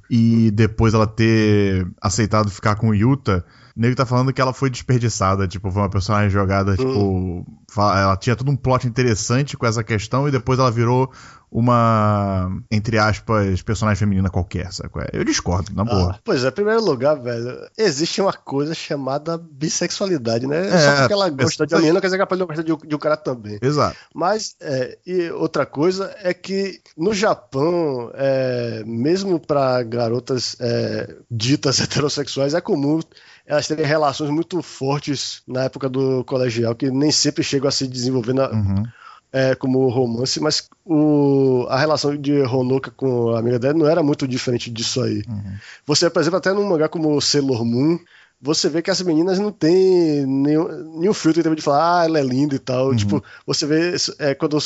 E 0.09 0.51
depois 0.51 0.93
ela 0.93 1.07
ter 1.07 1.87
aceitado 1.99 2.51
ficar 2.51 2.75
com 2.75 2.89
o 2.89 2.95
Yuta 2.95 3.43
o 3.75 3.81
nego 3.81 3.95
tá 3.95 4.05
falando 4.05 4.31
que 4.31 4.41
ela 4.41 4.53
foi 4.53 4.69
desperdiçada, 4.69 5.47
tipo, 5.47 5.69
foi 5.69 5.81
uma 5.81 5.89
personagem 5.89 6.29
jogada, 6.29 6.77
tipo, 6.77 6.89
hum. 6.89 7.45
ela 7.77 8.15
tinha 8.15 8.35
todo 8.35 8.49
um 8.49 8.55
plot 8.55 8.87
interessante 8.87 9.57
com 9.57 9.65
essa 9.65 9.83
questão 9.83 10.27
e 10.27 10.31
depois 10.31 10.59
ela 10.59 10.71
virou 10.71 11.11
uma, 11.51 12.51
entre 12.69 12.97
aspas, 12.97 13.61
personagem 13.61 13.99
feminina 13.99 14.29
qualquer, 14.29 14.73
sabe? 14.73 14.89
É? 15.11 15.19
Eu 15.19 15.23
discordo, 15.23 15.73
na 15.73 15.85
boa. 15.85 16.11
Ah, 16.11 16.19
pois 16.23 16.43
é, 16.43 16.49
em 16.49 16.51
primeiro 16.51 16.83
lugar, 16.83 17.15
velho, 17.15 17.69
existe 17.77 18.21
uma 18.21 18.33
coisa 18.33 18.73
chamada 18.73 19.37
bissexualidade, 19.37 20.47
né? 20.47 20.67
É, 20.67 20.77
Só 20.77 20.95
porque 20.97 21.13
ela 21.13 21.29
gosta 21.29 21.65
de 21.65 21.73
uma 21.73 21.81
menina, 21.81 22.01
quer 22.01 22.07
dizer 22.07 22.17
que 22.17 22.21
ela 22.21 22.27
pode 22.27 22.43
gostar 22.43 22.63
de, 22.63 22.75
de 22.75 22.95
um 22.95 22.99
cara 22.99 23.15
também. 23.15 23.57
Exato. 23.61 23.95
Mas, 24.13 24.55
é, 24.59 24.97
e 25.05 25.29
outra 25.31 25.65
coisa 25.65 26.13
é 26.19 26.33
que 26.33 26.81
no 26.97 27.13
Japão, 27.13 28.11
é, 28.15 28.83
mesmo 28.85 29.39
para 29.39 29.81
garotas 29.83 30.57
é, 30.59 31.15
ditas 31.31 31.79
heterossexuais, 31.81 32.53
é 32.53 32.59
comum 32.59 32.99
elas 33.45 33.67
terem 33.67 33.85
relações 33.85 34.29
muito 34.29 34.61
fortes 34.61 35.41
na 35.47 35.63
época 35.65 35.87
do 35.87 36.23
colegial, 36.23 36.75
que 36.75 36.89
nem 36.89 37.11
sempre 37.11 37.43
chegam 37.43 37.67
a 37.67 37.71
se 37.71 37.87
desenvolver 37.87 38.33
na, 38.33 38.49
uhum. 38.49 38.83
é, 39.31 39.53
como 39.55 39.87
romance, 39.89 40.39
mas 40.39 40.67
o, 40.83 41.67
a 41.69 41.77
relação 41.77 42.15
de 42.15 42.41
Honoka 42.41 42.89
com 42.91 43.29
a 43.35 43.39
amiga 43.39 43.59
dela 43.59 43.77
não 43.77 43.87
era 43.87 44.01
muito 44.01 44.27
diferente 44.27 44.71
disso 44.71 45.01
aí. 45.01 45.23
Uhum. 45.27 45.57
Você, 45.85 46.09
por 46.09 46.19
exemplo, 46.21 46.37
até 46.37 46.51
num 46.53 46.67
mangá 46.67 46.89
como 46.89 47.21
Sailor 47.21 47.63
Moon, 47.63 47.99
você 48.41 48.69
vê 48.69 48.81
que 48.81 48.91
as 48.91 49.01
meninas 49.01 49.39
não 49.39 49.51
têm 49.51 50.25
nenhum, 50.25 50.99
nenhum 50.99 51.13
filtro 51.13 51.55
de 51.55 51.61
falar, 51.61 52.01
ah, 52.01 52.05
ela 52.05 52.19
é 52.19 52.23
linda 52.23 52.55
e 52.55 52.59
tal. 52.59 52.89
Uhum. 52.89 52.95
Tipo, 52.95 53.23
você 53.45 53.65
vê 53.65 53.95
é, 54.19 54.35
quando, 54.35 54.57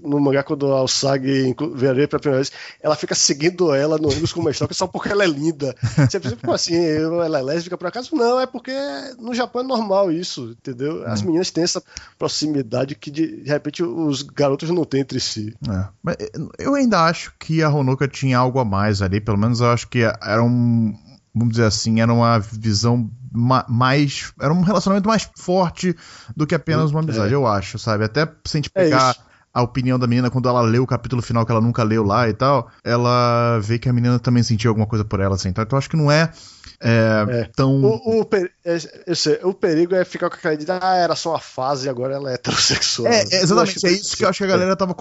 no 0.00 0.20
mangá, 0.20 0.42
quando 0.42 0.72
a 0.72 0.82
Usagi 0.82 1.54
vê 1.74 1.88
a 1.88 2.08
pela 2.08 2.20
primeira 2.20 2.36
vez, 2.36 2.52
ela 2.80 2.96
fica 2.96 3.14
seguindo 3.14 3.74
ela 3.74 3.98
no 3.98 4.08
ônibus 4.08 4.32
com 4.32 4.40
uma 4.40 4.50
história 4.50 4.74
só 4.74 4.86
porque 4.86 5.10
ela 5.10 5.24
é 5.24 5.26
linda. 5.26 5.74
Você 6.08 6.20
pensa, 6.20 6.36
como 6.36 6.52
assim? 6.52 6.76
Ela 6.76 7.38
é 7.38 7.42
lésbica 7.42 7.76
por 7.76 7.86
acaso? 7.86 8.14
Não, 8.14 8.40
é 8.40 8.46
porque 8.46 8.72
no 9.18 9.34
Japão 9.34 9.62
é 9.62 9.64
normal 9.64 10.10
isso, 10.10 10.56
entendeu? 10.58 11.06
As 11.06 11.20
uhum. 11.20 11.26
meninas 11.26 11.50
têm 11.50 11.64
essa 11.64 11.82
proximidade 12.18 12.94
que 12.94 13.10
de, 13.10 13.42
de, 13.42 13.50
repente 13.50 13.82
os 13.82 14.22
garotos 14.22 14.70
não 14.70 14.84
têm 14.84 15.00
entre 15.00 15.20
si. 15.20 15.54
É. 15.68 15.84
Mas 16.02 16.16
eu 16.58 16.74
ainda 16.74 17.04
acho 17.04 17.32
que 17.38 17.62
a 17.62 17.70
Honoka 17.70 18.08
tinha 18.08 18.38
algo 18.38 18.58
a 18.58 18.64
mais 18.64 19.02
ali, 19.02 19.20
pelo 19.20 19.38
menos 19.38 19.60
eu 19.60 19.70
acho 19.70 19.88
que 19.88 20.02
era 20.02 20.42
um 20.42 20.94
vamos 21.36 21.52
dizer 21.52 21.66
assim, 21.66 22.00
era 22.00 22.12
uma 22.12 22.38
visão 22.38 23.10
ma 23.30 23.66
mais. 23.68 24.32
Era 24.40 24.52
um 24.52 24.62
relacionamento 24.62 25.06
mais 25.06 25.28
forte 25.36 25.94
do 26.34 26.46
que 26.46 26.54
apenas 26.54 26.90
uma 26.90 27.00
amizade, 27.00 27.34
é. 27.34 27.36
eu 27.36 27.46
acho, 27.46 27.78
sabe? 27.78 28.04
Até 28.04 28.24
se 28.44 28.56
a 28.56 28.58
gente 28.58 28.70
é 28.74 28.84
pegar. 28.84 29.14
É 29.22 29.26
a 29.56 29.62
opinião 29.62 29.98
da 29.98 30.06
menina 30.06 30.30
quando 30.30 30.50
ela 30.50 30.60
lê 30.60 30.78
o 30.78 30.86
capítulo 30.86 31.22
final 31.22 31.46
que 31.46 31.50
ela 31.50 31.62
nunca 31.62 31.82
leu 31.82 32.04
lá 32.04 32.28
e 32.28 32.34
tal, 32.34 32.70
ela 32.84 33.58
vê 33.62 33.78
que 33.78 33.88
a 33.88 33.92
menina 33.92 34.18
também 34.18 34.42
sentiu 34.42 34.70
alguma 34.70 34.86
coisa 34.86 35.02
por 35.02 35.18
ela, 35.18 35.34
assim. 35.34 35.48
Então, 35.48 35.66
eu 35.66 35.78
acho 35.78 35.88
que 35.88 35.96
não 35.96 36.12
é, 36.12 36.30
é, 36.78 37.24
é. 37.26 37.50
tão. 37.56 37.82
O, 37.82 38.20
o, 38.20 38.28
é, 38.62 39.14
sei, 39.14 39.40
o, 39.42 39.54
perigo 39.54 39.94
é 39.94 40.04
ficar 40.04 40.28
com 40.28 40.36
aquela 40.36 40.52
ideia, 40.52 40.78
ah, 40.82 40.96
era 40.96 41.16
só 41.16 41.30
uma 41.30 41.40
fase, 41.40 41.88
agora 41.88 42.16
ela 42.16 42.30
é 42.30 42.34
heterossexual. 42.34 43.10
É, 43.10 43.22
exatamente, 43.22 43.86
é 43.86 43.92
isso 43.92 44.14
que 44.14 44.26
eu 44.26 44.28
acho 44.28 44.36
que 44.36 44.44
a 44.44 44.48
galera 44.48 44.76
tava 44.76 44.94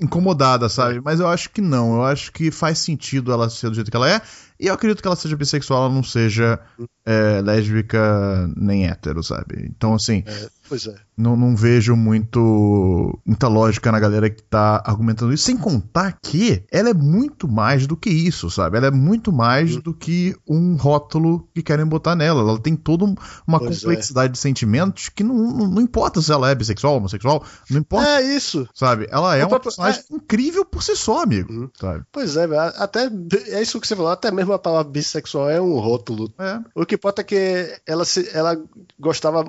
incomodada, 0.00 0.68
sabe? 0.68 1.00
Mas 1.00 1.20
eu 1.20 1.28
acho 1.28 1.50
que 1.50 1.60
não, 1.60 1.94
eu 1.94 2.02
acho 2.02 2.32
que 2.32 2.50
faz 2.50 2.80
sentido 2.80 3.32
ela 3.32 3.48
ser 3.48 3.68
do 3.68 3.76
jeito 3.76 3.92
que 3.92 3.96
ela 3.96 4.10
é. 4.10 4.20
E 4.58 4.66
eu 4.66 4.74
acredito 4.74 5.02
que 5.02 5.06
ela 5.06 5.16
seja 5.16 5.36
bissexual, 5.36 5.84
ela 5.86 5.94
não 5.94 6.02
seja 6.02 6.60
é, 7.04 7.40
lésbica 7.42 8.48
nem 8.56 8.86
hétero, 8.86 9.22
sabe? 9.22 9.66
Então, 9.68 9.94
assim. 9.94 10.22
É, 10.26 10.48
pois 10.68 10.86
é. 10.86 10.94
Não, 11.16 11.36
não 11.36 11.54
vejo 11.54 11.94
muito 11.94 13.18
muita 13.24 13.46
lógica 13.48 13.92
na 13.92 14.00
galera 14.00 14.28
que 14.28 14.42
tá 14.42 14.82
argumentando 14.84 15.32
isso. 15.32 15.44
Sem 15.44 15.56
contar 15.56 16.18
que 16.20 16.64
ela 16.70 16.90
é 16.90 16.94
muito 16.94 17.46
mais 17.46 17.86
do 17.86 17.96
que 17.96 18.10
isso, 18.10 18.50
sabe? 18.50 18.76
Ela 18.76 18.88
é 18.88 18.90
muito 18.90 19.32
mais 19.32 19.76
uhum. 19.76 19.80
do 19.80 19.94
que 19.94 20.36
um 20.48 20.76
rótulo 20.76 21.48
que 21.54 21.62
querem 21.62 21.86
botar 21.86 22.16
nela. 22.16 22.40
Ela 22.40 22.58
tem 22.58 22.74
toda 22.74 23.04
uma 23.04 23.58
pois 23.58 23.78
é. 23.78 23.80
complexidade 23.80 24.28
é. 24.28 24.32
de 24.32 24.38
sentimentos 24.38 25.08
que 25.08 25.22
não, 25.22 25.34
não, 25.34 25.68
não, 25.68 25.82
importa 25.82 26.20
se 26.20 26.32
ela 26.32 26.50
é 26.50 26.54
bissexual, 26.54 26.96
homossexual, 26.96 27.44
não 27.70 27.78
importa. 27.78 28.08
É 28.08 28.22
isso. 28.22 28.68
Sabe? 28.74 29.06
Ela 29.10 29.36
é 29.36 29.46
uma 29.46 29.60
personagem 29.60 30.02
é... 30.10 30.14
incrível 30.14 30.64
por 30.64 30.82
si 30.82 30.96
só, 30.96 31.22
amigo. 31.22 31.52
Uhum. 31.52 31.70
Sabe? 31.78 32.04
Pois 32.10 32.36
é, 32.36 32.44
até 32.76 33.10
é 33.48 33.62
isso 33.62 33.80
que 33.80 33.86
você 33.86 33.94
falou, 33.94 34.10
até 34.10 34.30
mesmo 34.30 34.52
a 34.52 34.58
palavra 34.58 34.90
bissexual 34.90 35.48
é 35.48 35.60
um 35.60 35.78
rótulo. 35.78 36.32
É. 36.38 36.60
O 36.74 36.84
que 36.84 36.96
importa 36.96 37.20
é 37.20 37.24
que 37.24 37.80
ela, 37.86 38.04
se, 38.04 38.28
ela 38.32 38.56
gostava 38.98 39.44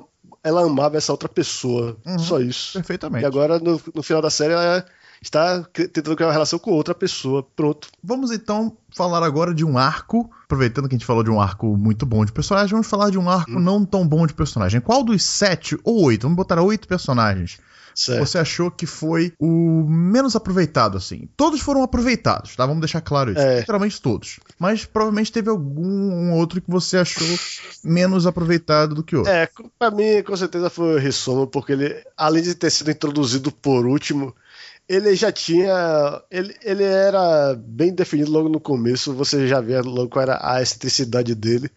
ela 0.45 0.61
amava 0.61 0.95
essa 0.95 1.11
outra 1.11 1.27
pessoa. 1.27 1.97
Uhum, 2.05 2.19
só 2.19 2.39
isso. 2.39 2.73
Perfeitamente. 2.73 3.23
E 3.23 3.25
agora, 3.25 3.57
no, 3.57 3.81
no 3.93 4.03
final 4.03 4.21
da 4.21 4.29
série, 4.29 4.53
ela 4.53 4.85
está 5.19 5.63
tentando 5.73 6.15
criar 6.15 6.27
uma 6.27 6.33
relação 6.33 6.59
com 6.59 6.69
outra 6.69 6.93
pessoa. 6.93 7.41
Pronto. 7.55 7.87
Vamos 8.03 8.29
então 8.29 8.77
falar 8.95 9.23
agora 9.23 9.55
de 9.55 9.65
um 9.65 9.75
arco. 9.75 10.29
Aproveitando 10.43 10.87
que 10.87 10.93
a 10.93 10.97
gente 10.99 11.05
falou 11.05 11.23
de 11.23 11.31
um 11.31 11.41
arco 11.41 11.75
muito 11.75 12.05
bom 12.05 12.23
de 12.23 12.31
personagem, 12.31 12.73
vamos 12.73 12.87
falar 12.87 13.09
de 13.09 13.17
um 13.17 13.27
arco 13.27 13.53
hum. 13.53 13.59
não 13.59 13.83
tão 13.83 14.07
bom 14.07 14.27
de 14.27 14.35
personagem. 14.35 14.79
Qual 14.79 15.03
dos 15.03 15.23
sete 15.23 15.75
ou 15.83 16.03
oito? 16.03 16.21
Vamos 16.21 16.37
botar 16.37 16.61
oito 16.61 16.87
personagens 16.87 17.59
certo. 17.95 18.19
você 18.19 18.37
achou 18.37 18.69
que 18.69 18.85
foi 18.85 19.33
o 19.39 19.83
menos 19.87 20.35
aproveitado, 20.35 20.97
assim? 20.97 21.27
Todos 21.35 21.61
foram 21.61 21.81
aproveitados, 21.83 22.55
tá? 22.55 22.65
Vamos 22.65 22.81
deixar 22.81 23.01
claro 23.01 23.31
isso. 23.31 23.39
É. 23.39 23.59
Literalmente 23.59 24.01
todos. 24.01 24.39
Mas 24.59 24.85
provavelmente 24.85 25.31
teve 25.31 25.49
algum 25.49 26.33
outro 26.33 26.61
que 26.61 26.69
você 26.69 26.97
achou 26.97 27.27
menos 27.83 28.27
aproveitado 28.27 28.95
do 28.95 29.03
que 29.03 29.15
outro. 29.15 29.31
É, 29.31 29.49
pra 29.79 29.89
mim, 29.89 30.21
com 30.23 30.35
certeza 30.35 30.69
foi 30.69 30.95
o 30.95 30.99
Rissono, 30.99 31.47
porque 31.47 31.71
ele, 31.71 31.95
além 32.17 32.43
de 32.43 32.53
ter 32.55 32.69
sido 32.69 32.91
introduzido 32.91 33.51
por 33.51 33.85
último, 33.85 34.35
ele 34.87 35.15
já 35.15 35.31
tinha. 35.31 36.21
Ele, 36.29 36.55
ele 36.63 36.83
era 36.83 37.55
bem 37.55 37.93
definido 37.93 38.31
logo 38.31 38.49
no 38.49 38.59
começo, 38.59 39.13
você 39.13 39.47
já 39.47 39.59
via 39.61 39.81
logo 39.81 40.09
qual 40.09 40.23
era 40.23 40.39
a 40.41 40.61
excentricidade 40.61 41.33
dele 41.33 41.71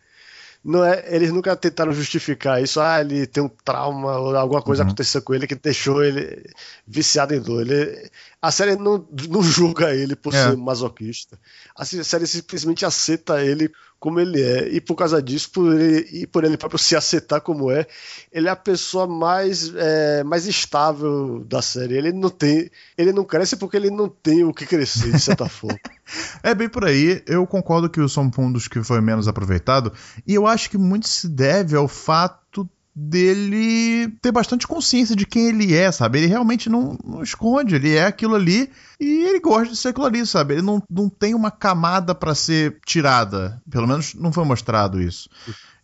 não 0.69 0.85
é, 0.85 1.03
eles 1.09 1.33
nunca 1.33 1.57
tentaram 1.57 1.93
justificar 1.93 2.63
isso. 2.63 2.79
Ah, 2.79 3.01
ele 3.01 3.27
tem 3.27 3.43
um 3.43 3.49
trauma 3.49 4.19
ou 4.19 4.37
alguma 4.37 4.61
coisa 4.61 4.83
uhum. 4.83 4.89
aconteceu 4.89 5.23
com 5.23 5.35
ele 5.35 5.47
que 5.47 5.55
deixou 5.55 6.05
ele 6.05 6.45
viciado 6.87 7.35
em 7.35 7.41
dor. 7.41 7.63
Ele, 7.63 8.11
a 8.41 8.53
série 8.53 8.77
não, 8.77 9.03
não 9.31 9.43
julga 9.43 9.95
ele 9.95 10.15
por 10.15 10.35
é. 10.35 10.37
ser 10.37 10.57
masoquista. 10.59 11.41
A 11.75 11.87
série 11.87 12.27
simplesmente 12.27 12.85
aceita 12.85 13.43
ele 13.43 13.73
como 13.99 14.21
ele 14.21 14.41
é. 14.41 14.69
E 14.69 14.81
por 14.81 14.95
causa 14.95 15.21
disso, 15.21 15.51
por 15.51 15.73
ele, 15.73 16.09
e 16.13 16.27
por 16.27 16.45
ele 16.45 16.57
próprio 16.57 16.79
se 16.79 16.95
aceitar 16.95 17.41
como 17.41 17.71
é, 17.71 17.87
ele 18.33 18.49
é 18.49 18.51
a 18.51 18.57
pessoa 18.57 19.07
mais, 19.07 19.73
é, 19.75 20.23
mais 20.25 20.47
estável 20.47 21.45
da 21.45 21.61
série. 21.61 21.97
Ele 21.97 22.13
não 22.13 22.31
tem. 22.31 22.71
Ele 22.97 23.13
não 23.13 23.25
cresce 23.25 23.57
porque 23.57 23.77
ele 23.77 23.91
não 23.91 24.09
tem 24.09 24.45
o 24.45 24.55
que 24.55 24.67
crescer, 24.67 25.13
de 25.13 25.21
certa 25.21 25.47
forma. 25.51 25.79
É 26.43 26.55
bem 26.55 26.69
por 26.69 26.85
aí. 26.85 27.23
Eu 27.27 27.47
concordo 27.47 27.91
que 27.91 28.01
o 28.01 28.09
Som 28.09 28.31
Fundos 28.31 28.69
que 28.69 28.83
foi 28.83 29.01
menos 29.01 29.27
aproveitado. 29.27 29.93
E 30.27 30.35
eu 30.35 30.47
acho 30.47 30.71
que 30.71 30.79
muito 30.79 31.09
se 31.09 31.29
deve 31.29 31.77
ao 31.77 31.89
fato 31.89 32.69
dele 33.01 34.09
ter 34.21 34.33
bastante 34.33 34.67
consciência 34.67 35.15
de 35.15 35.25
quem 35.25 35.49
ele 35.49 35.73
é, 35.73 35.93
sabe? 35.93 36.19
Ele 36.19 36.27
realmente 36.27 36.69
não, 36.69 36.99
não, 37.05 37.23
esconde, 37.23 37.77
ele 37.77 37.95
é 37.95 38.07
aquilo 38.07 38.35
ali 38.35 38.71
e 38.99 39.25
ele 39.25 39.39
gosta 39.39 39.69
de 39.69 39.77
ser 39.77 39.89
aquilo 39.89 40.07
ali, 40.07 40.27
sabe? 40.27 40.55
Ele 40.55 40.63
não, 40.63 40.83
não 40.91 41.09
tem 41.09 41.33
uma 41.35 41.51
camada 41.51 42.15
para 42.15 42.35
ser 42.35 42.81
tirada. 42.85 43.63
Pelo 43.71 43.87
menos 43.87 44.15
não 44.15 44.33
foi 44.33 44.45
mostrado 44.45 45.01
isso. 45.01 45.31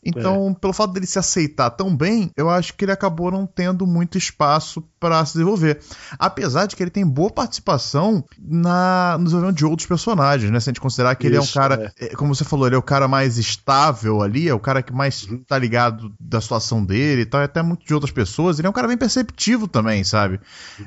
Então, 0.05 0.51
é. 0.51 0.61
pelo 0.61 0.73
fato 0.73 0.93
dele 0.93 1.07
se 1.07 1.19
aceitar 1.19 1.71
tão 1.71 1.97
bem, 1.97 2.31
eu 2.37 2.51
acho 2.51 2.75
que 2.75 2.85
ele 2.85 2.93
acabou 2.93 3.31
não 3.31 3.47
tendo 3.47 3.87
muito 3.87 4.19
espaço 4.19 4.83
para 5.01 5.25
se 5.25 5.35
desenvolver. 5.35 5.81
Apesar 6.19 6.67
de 6.67 6.77
que 6.77 6.83
ele 6.83 6.91
tem 6.91 7.07
boa 7.07 7.31
participação 7.31 8.25
na, 8.39 9.17
no 9.19 9.25
desenvolvimento 9.25 9.59
de 9.59 9.65
outros 9.65 9.87
personagens, 9.87 10.51
né? 10.51 10.61
Se 10.61 10.71
a 10.71 10.73
gente 10.73 10.81
considerar 10.81 11.15
que 11.15 11.27
Isso, 11.27 11.31
ele 11.31 11.37
é 11.37 11.41
um 11.41 11.53
cara, 11.53 11.93
é. 11.99 12.07
é. 12.07 12.09
como 12.11 12.35
você 12.35 12.45
falou, 12.45 12.67
ele 12.67 12.77
é 12.77 12.79
o 12.79 12.83
cara 12.83 13.07
mais 13.07 13.39
estável 13.39 14.23
ali, 14.23 14.49
é 14.49 14.55
o 14.55 14.61
cara 14.61 14.83
que 14.83 14.93
mais 14.93 15.25
uhum. 15.25 15.43
tá 15.47 15.59
ligado 15.59 16.13
da 16.19 16.41
situação 16.41 16.85
dele 16.85 17.23
e 17.23 17.27
tal, 17.27 17.41
e 17.41 17.45
até 17.45 17.63
muito 17.63 17.85
de 17.85 17.95
outras 17.95 18.13
pessoas. 18.13 18.59
Ele 18.59 18.67
é 18.67 18.71
um 18.71 18.75
cara 18.75 18.89
bem 18.89 18.97
perceptivo 18.97 19.69
também, 19.69 20.05
sabe? 20.05 20.41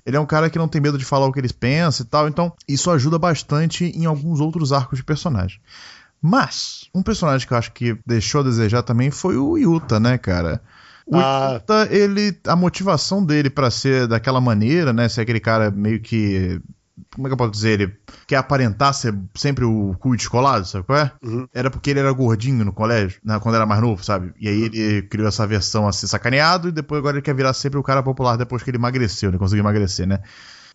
Ele 0.06 0.18
é 0.18 0.20
um 0.20 0.26
cara 0.26 0.50
que 0.50 0.58
não 0.58 0.68
tem 0.68 0.82
medo 0.82 0.98
de 0.98 1.06
falar 1.06 1.28
o 1.28 1.34
que 1.34 1.40
eles 1.40 1.52
pensam 1.52 2.06
e 2.06 2.10
tal, 2.10 2.28
então 2.28 2.54
isso 2.68 2.90
ajuda 2.92 3.18
bastante 3.20 3.86
em 3.86 4.06
alguns 4.06 4.40
outros 4.40 4.72
arcos 4.72 4.98
de 4.98 5.04
personagem. 5.04 5.60
Mas, 6.22 6.90
um 6.94 7.04
personagem 7.04 7.48
que 7.48 7.54
eu 7.54 7.58
acho 7.58 7.72
que 7.72 7.98
deixou 8.06 8.42
a 8.42 8.44
desejar 8.44 8.84
também 8.84 9.12
foi 9.12 9.38
o 9.38 9.58
Yuta, 9.58 10.00
né, 10.00 10.18
cara? 10.18 10.62
O 11.06 11.16
ah. 11.16 11.54
Yuta, 11.54 11.88
ele, 11.92 12.38
a 12.46 12.56
motivação 12.56 13.24
dele 13.24 13.50
para 13.50 13.72
ser 13.72 14.08
daquela 14.08 14.42
maneira, 14.42 14.92
né, 14.92 15.08
ser 15.08 15.22
aquele 15.22 15.40
cara 15.40 15.72
meio 15.72 16.02
que 16.02 16.62
como 17.14 17.28
é 17.28 17.30
que 17.30 17.34
eu 17.34 17.38
posso 17.38 17.52
dizer? 17.52 17.80
Ele 17.80 17.96
quer 18.26 18.38
aparentar 18.38 18.94
ser 18.94 19.14
sempre 19.36 19.64
o 19.64 19.96
cu 20.00 20.16
descolado, 20.16 20.66
sabe 20.66 20.84
qual 20.86 21.00
é? 21.00 21.12
Uhum. 21.24 21.48
Era 21.54 21.70
porque 21.70 21.92
ele 21.92 22.00
era 22.00 22.12
gordinho 22.12 22.66
no 22.66 22.74
colégio, 22.74 23.20
né, 23.24 23.40
quando 23.40 23.56
era 23.56 23.66
mais 23.66 23.82
novo, 23.82 24.04
sabe? 24.04 24.34
E 24.40 24.48
aí 24.48 24.64
ele 24.64 25.02
criou 25.04 25.28
essa 25.28 25.46
versão 25.46 25.88
a 25.88 25.92
ser 25.92 26.08
sacaneado 26.08 26.70
e 26.70 26.72
depois 26.72 27.00
agora 27.00 27.18
ele 27.18 27.22
quer 27.22 27.36
virar 27.36 27.54
sempre 27.54 27.80
o 27.80 27.84
cara 27.84 28.02
popular 28.02 28.36
depois 28.38 28.64
que 28.64 28.70
ele 28.70 28.78
emagreceu, 28.78 29.32
né? 29.32 29.38
Conseguiu 29.38 29.64
emagrecer, 29.64 30.08
né? 30.08 30.20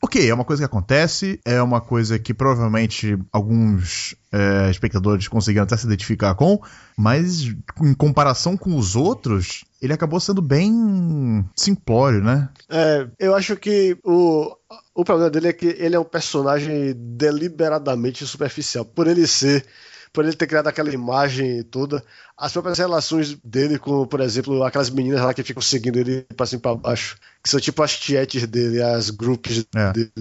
Ok, 0.05 0.29
é 0.29 0.35
uma 0.35 0.45
coisa 0.45 0.63
que 0.63 0.67
acontece, 0.67 1.39
é 1.45 1.63
uma 1.63 1.81
coisa 1.81 2.19
que 2.19 2.35
provavelmente 2.35 3.17
alguns 3.31 4.17
é, 4.33 4.69
espectadores 4.69 5.29
conseguiram 5.29 5.63
até 5.63 5.77
se 5.77 5.87
identificar 5.87 6.35
com, 6.35 6.61
mas 6.99 7.45
em 7.81 7.95
comparação 7.95 8.57
com 8.57 8.77
os 8.77 8.97
outros, 8.97 9.65
ele 9.81 9.93
acabou 9.93 10.19
sendo 10.19 10.43
bem 10.43 11.49
simplório, 11.55 12.21
né? 12.21 12.49
É, 12.69 13.07
eu 13.17 13.33
acho 13.33 13.57
que 13.57 13.97
o, 14.03 14.53
o 14.93 15.05
problema 15.05 15.31
dele 15.31 15.49
é 15.49 15.53
que 15.53 15.67
ele 15.67 15.95
é 15.95 16.01
um 16.01 16.05
personagem 16.05 16.95
deliberadamente 16.97 18.27
superficial. 18.27 18.85
Por 18.85 19.07
ele 19.07 19.25
ser 19.25 19.65
por 20.13 20.25
ele 20.25 20.37
ter 20.37 20.47
criado 20.47 20.67
aquela 20.67 20.93
imagem 20.93 21.63
toda, 21.63 22.05
as 22.37 22.53
próprias 22.53 22.79
relações 22.79 23.37
dele 23.43 23.79
com, 23.79 24.07
por 24.07 24.21
exemplo, 24.21 24.63
aquelas 24.63 24.91
meninas 24.91 25.21
lá 25.23 25.33
que 25.33 25.43
ficam 25.43 25.63
seguindo 25.63 25.99
ele 25.99 26.27
pra 26.37 26.45
cima 26.45 26.59
e 26.59 26.63
pra 26.63 26.75
baixo, 26.75 27.17
que 27.43 27.49
são 27.49 27.59
tipo 27.59 27.83
as 27.83 27.99
tietes 27.99 28.47
dele, 28.47 28.83
as 28.83 29.11
groups 29.11 29.65
é. 29.75 29.93
dele. 29.93 30.13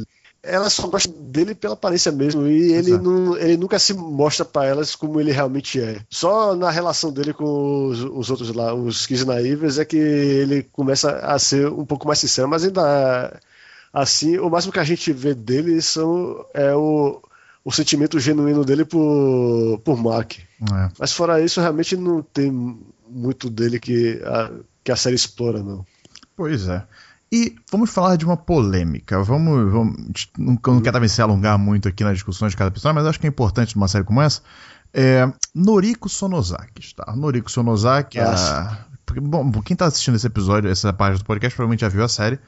Elas 0.43 0.73
só 0.73 0.87
gostam 0.87 1.13
dele 1.13 1.53
pela 1.53 1.75
aparência 1.75 2.11
mesmo, 2.11 2.47
e 2.47 2.73
ele, 2.73 2.97
não, 2.97 3.37
ele 3.37 3.57
nunca 3.57 3.77
se 3.77 3.93
mostra 3.93 4.43
para 4.43 4.65
elas 4.65 4.95
como 4.95 5.19
ele 5.19 5.31
realmente 5.31 5.79
é. 5.79 5.99
Só 6.09 6.55
na 6.55 6.71
relação 6.71 7.11
dele 7.11 7.31
com 7.31 7.85
os, 7.87 7.99
os 8.01 8.31
outros 8.31 8.51
lá, 8.55 8.73
os 8.73 9.05
Kiss 9.05 9.23
Naivas, 9.23 9.77
é 9.77 9.85
que 9.85 9.97
ele 9.97 10.63
começa 10.63 11.11
a 11.11 11.37
ser 11.37 11.67
um 11.67 11.85
pouco 11.85 12.07
mais 12.07 12.17
sincero, 12.17 12.47
mas 12.47 12.63
ainda 12.63 13.39
assim, 13.93 14.39
o 14.39 14.49
máximo 14.49 14.73
que 14.73 14.79
a 14.79 14.83
gente 14.83 15.11
vê 15.11 15.35
dele 15.35 15.79
são, 15.79 16.43
é 16.55 16.73
o, 16.73 17.21
o 17.63 17.71
sentimento 17.71 18.19
genuíno 18.19 18.65
dele 18.65 18.85
por, 18.85 19.79
por 19.83 20.01
Mark. 20.01 20.39
É. 20.39 20.89
Mas 20.99 21.11
fora 21.11 21.41
isso, 21.41 21.61
realmente 21.61 21.95
não 21.95 22.21
tem 22.21 22.51
muito 23.09 23.49
dele 23.49 23.79
que 23.79 24.21
a, 24.25 24.51
que 24.83 24.91
a 24.91 24.95
série 24.95 25.15
explora, 25.15 25.61
não. 25.61 25.85
Pois 26.35 26.67
é. 26.67 26.83
E 27.31 27.55
vamos 27.71 27.89
falar 27.89 28.17
de 28.17 28.25
uma 28.25 28.35
polêmica. 28.35 29.23
Vamos. 29.23 29.71
vamos 29.71 30.29
não, 30.37 30.59
não 30.67 30.81
quero 30.81 30.93
também 30.93 31.07
se 31.07 31.21
alongar 31.21 31.57
muito 31.57 31.87
aqui 31.87 32.03
nas 32.03 32.15
discussões 32.15 32.51
de 32.51 32.57
cada 32.57 32.71
pessoa, 32.71 32.93
mas 32.93 33.05
acho 33.05 33.19
que 33.19 33.25
é 33.25 33.29
importante 33.29 33.75
numa 33.75 33.87
série 33.87 34.03
como 34.03 34.21
essa. 34.21 34.41
É, 34.93 35.31
Noriko 35.55 36.09
Sonosaki, 36.09 36.93
tá? 36.93 37.15
Noriko 37.15 37.49
Sonosaki 37.49 38.19
é. 38.19 38.25
Bom, 39.21 39.49
quem 39.61 39.75
tá 39.75 39.85
assistindo 39.85 40.15
esse 40.15 40.27
episódio, 40.27 40.69
essa 40.69 40.91
página 40.91 41.19
do 41.19 41.25
podcast, 41.25 41.55
provavelmente 41.55 41.81
já 41.81 41.89
viu 41.89 42.03
a 42.03 42.09
série. 42.09 42.39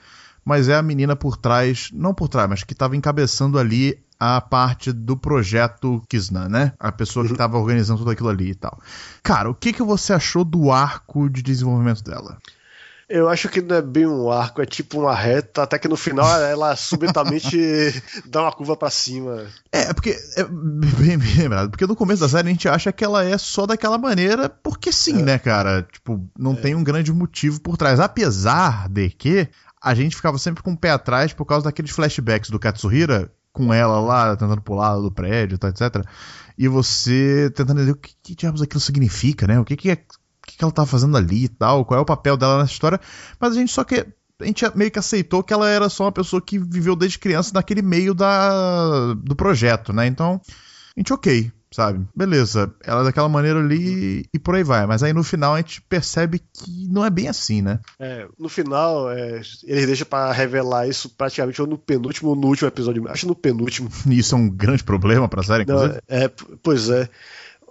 Mas 0.44 0.68
é 0.68 0.76
a 0.76 0.82
menina 0.82 1.16
por 1.16 1.38
trás, 1.38 1.90
não 1.94 2.14
por 2.14 2.28
trás, 2.28 2.50
mas 2.50 2.64
que 2.64 2.74
estava 2.74 2.98
encabeçando 2.98 3.58
ali 3.58 4.03
a 4.26 4.40
parte 4.40 4.94
do 4.94 5.18
projeto 5.18 6.02
Kizna, 6.08 6.48
né? 6.48 6.72
A 6.80 6.94
pessoa 6.94 7.26
que 7.26 7.34
estava 7.34 7.58
uhum. 7.58 7.62
organizando 7.64 8.00
tudo 8.00 8.12
aquilo 8.12 8.30
ali 8.30 8.52
e 8.52 8.56
tal. 8.56 8.80
Cara, 9.22 9.50
o 9.50 9.54
que, 9.54 9.74
que 9.74 9.84
você 9.84 10.14
achou 10.14 10.46
do 10.46 10.72
arco 10.72 11.30
de 11.30 11.42
desenvolvimento 11.42 12.02
dela? 12.02 12.38
Eu 13.10 13.28
acho 13.28 13.50
que 13.50 13.62
não 13.62 13.76
é 13.76 13.82
bem 13.82 14.08
um 14.08 14.32
arco, 14.32 14.62
é 14.62 14.66
tipo 14.66 15.02
uma 15.02 15.14
reta, 15.14 15.64
até 15.64 15.78
que 15.78 15.90
no 15.90 15.98
final 15.98 16.26
ela 16.42 16.74
subitamente 16.78 18.02
dá 18.26 18.44
uma 18.44 18.54
curva 18.54 18.78
para 18.78 18.90
cima. 18.90 19.46
É, 19.74 19.90
é, 19.90 19.94
porque 19.94 20.18
é 20.38 20.44
bem, 20.46 21.18
bem, 21.18 21.36
lembrado, 21.40 21.70
porque 21.70 21.86
no 21.86 21.96
começo 21.96 22.22
da 22.22 22.30
série 22.30 22.48
a 22.48 22.52
gente 22.52 22.70
acha 22.70 22.94
que 22.94 23.04
ela 23.04 23.26
é 23.26 23.38
só 23.38 23.66
daquela 23.66 23.98
maneira, 23.98 24.48
porque 24.48 24.90
sim, 24.94 25.20
é. 25.20 25.24
né, 25.24 25.38
cara? 25.38 25.86
Tipo, 25.92 26.26
não 26.40 26.54
é. 26.54 26.56
tem 26.56 26.76
um 26.76 26.84
grande 26.84 27.12
motivo 27.12 27.60
por 27.60 27.76
trás. 27.76 28.00
Apesar 28.00 28.88
de 28.88 29.10
que 29.10 29.50
a 29.82 29.94
gente 29.94 30.16
ficava 30.16 30.38
sempre 30.38 30.64
com 30.64 30.72
o 30.72 30.78
pé 30.78 30.92
atrás 30.92 31.34
por 31.34 31.44
causa 31.44 31.66
daqueles 31.66 31.92
flashbacks 31.92 32.50
do 32.50 32.58
Katsuhira 32.58 33.30
com 33.54 33.74
ela 33.74 34.00
lá, 34.00 34.36
tentando 34.36 34.62
pular 34.62 34.96
do 34.98 35.12
prédio, 35.12 35.58
tá, 35.58 35.70
etc. 35.70 36.04
E 36.58 36.68
você 36.68 37.52
tentando 37.56 37.82
entender 37.82 37.92
o 37.92 37.96
que, 37.96 38.14
que 38.22 38.36
diabos 38.36 38.62
aquilo 38.62 38.80
significa, 38.80 39.48
né? 39.48 39.60
O 39.60 39.64
que, 39.64 39.78
que, 39.78 39.92
é, 39.92 39.96
que, 39.96 40.58
que 40.58 40.64
ela 40.64 40.72
tá 40.72 40.86
fazendo 40.86 41.16
ali 41.16 41.46
e 41.46 41.50
tal, 41.50 41.86
qual 41.86 42.00
é 42.00 42.02
o 42.02 42.06
papel 42.06 42.36
dela 42.36 42.58
nessa 42.58 42.74
história. 42.74 43.00
Mas 43.40 43.54
a 43.54 43.60
gente 43.60 43.72
só 43.72 43.84
que. 43.84 44.06
A 44.42 44.46
gente 44.46 44.66
meio 44.76 44.92
que 44.92 45.00
aceitou 45.00 45.44
que 45.44 45.54
ela 45.54 45.70
era 45.70 45.88
só 45.88 46.06
uma 46.06 46.12
pessoa 46.12 46.42
que 46.42 46.58
viveu 46.58 46.96
desde 46.96 47.20
criança 47.20 47.52
naquele 47.54 47.84
meio 47.84 48.14
da, 48.16 49.14
do 49.14 49.36
projeto, 49.36 49.94
né? 49.94 50.08
Então, 50.08 50.42
a 50.98 51.00
gente, 51.00 51.14
ok, 51.14 51.52
sabe? 51.74 52.06
Beleza, 52.16 52.74
ela 52.84 53.02
é 53.02 53.04
daquela 53.06 53.28
maneira 53.28 53.60
ali 53.60 54.26
e 54.34 54.40
por 54.40 54.56
aí 54.56 54.64
vai. 54.64 54.86
Mas 54.86 55.04
aí 55.04 55.14
no 55.14 55.24
final 55.24 55.54
a 55.54 55.58
gente 55.58 55.82
percebe 55.82 56.40
que 56.40 56.88
não 56.90 57.06
é 57.06 57.10
bem 57.10 57.28
assim, 57.28 57.62
né? 57.62 57.80
É, 58.00 58.28
no 58.38 58.48
final, 58.48 59.12
é, 59.12 59.42
ele 59.64 59.86
deixa 59.86 60.06
para 60.06 60.32
revelar 60.32 60.88
isso 60.88 61.10
praticamente 61.10 61.62
ou 61.62 61.68
no 61.68 61.78
penúltimo 61.78 62.30
ou 62.30 62.36
no 62.36 62.48
último 62.48 62.68
episódio. 62.68 63.08
Acho 63.10 63.28
no 63.28 63.36
penúltimo. 63.36 63.90
E 64.08 64.18
isso 64.20 64.36
é 64.36 64.38
um 64.38 64.50
grande 64.50 64.84
problema 64.84 65.28
pra 65.28 65.44
série, 65.44 65.64
inclusive. 65.64 65.94
Não, 65.94 66.18
é, 66.18 66.32
pois 66.62 66.90
é 66.90 67.10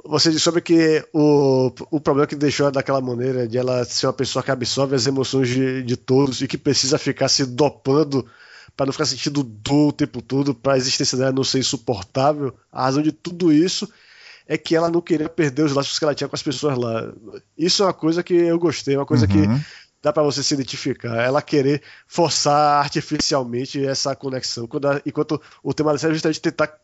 você 0.05 0.31
disse 0.31 0.43
sobre 0.43 0.61
que 0.61 1.05
o, 1.13 1.73
o 1.91 2.01
problema 2.01 2.27
que 2.27 2.35
deixou 2.35 2.65
ela 2.65 2.73
daquela 2.73 3.01
maneira, 3.01 3.47
de 3.47 3.57
ela 3.57 3.85
ser 3.85 4.07
uma 4.07 4.13
pessoa 4.13 4.43
que 4.43 4.51
absorve 4.51 4.95
as 4.95 5.07
emoções 5.07 5.49
de, 5.49 5.83
de 5.83 5.97
todos 5.97 6.43
e 6.43 6.49
que 6.49 6.59
precisa 6.59 6.99
ficar 6.99 7.29
se 7.29 7.47
dopando 7.47 8.27
para 8.77 8.87
não 8.87 8.93
ficar 8.93 9.07
sentindo 9.07 9.43
dor 9.43 9.89
o 9.89 9.93
tempo 9.93 10.23
todo, 10.23 10.55
para 10.55 10.75
a 10.75 10.77
existência 10.77 11.17
dela 11.19 11.33
não 11.33 11.45
ser 11.45 11.59
insuportável. 11.59 12.55
A 12.71 12.85
razão 12.85 13.03
de 13.03 13.13
tudo 13.13 13.53
isso 13.53 13.89
é 14.47 14.57
que 14.57 14.75
ela 14.75 14.91
não 14.91 15.01
queria 15.01 15.29
perder 15.29 15.63
os 15.63 15.73
laços 15.73 15.99
que 15.99 16.05
ela 16.05 16.15
tinha 16.15 16.29
com 16.29 16.37
as 16.37 16.43
pessoas 16.43 16.77
lá. 16.77 17.13
Isso 17.57 17.83
é 17.83 17.87
uma 17.87 17.93
coisa 17.93 18.23
que 18.23 18.35
eu 18.35 18.59
gostei, 18.59 18.97
uma 18.97 19.07
coisa 19.07 19.27
uhum. 19.27 19.33
que 19.59 19.65
dá 20.03 20.13
para 20.13 20.23
você 20.23 20.43
se 20.43 20.55
identificar. 20.55 21.17
Ela 21.23 21.41
querer 21.41 21.83
forçar 22.07 22.83
artificialmente 22.83 23.85
essa 23.85 24.17
conexão, 24.17 24.69
enquanto 25.07 25.41
o 25.63 25.73
tema 25.73 25.93
da 25.93 25.99
série 25.99 26.13
é 26.13 26.15
justamente 26.15 26.41
tentar 26.41 26.75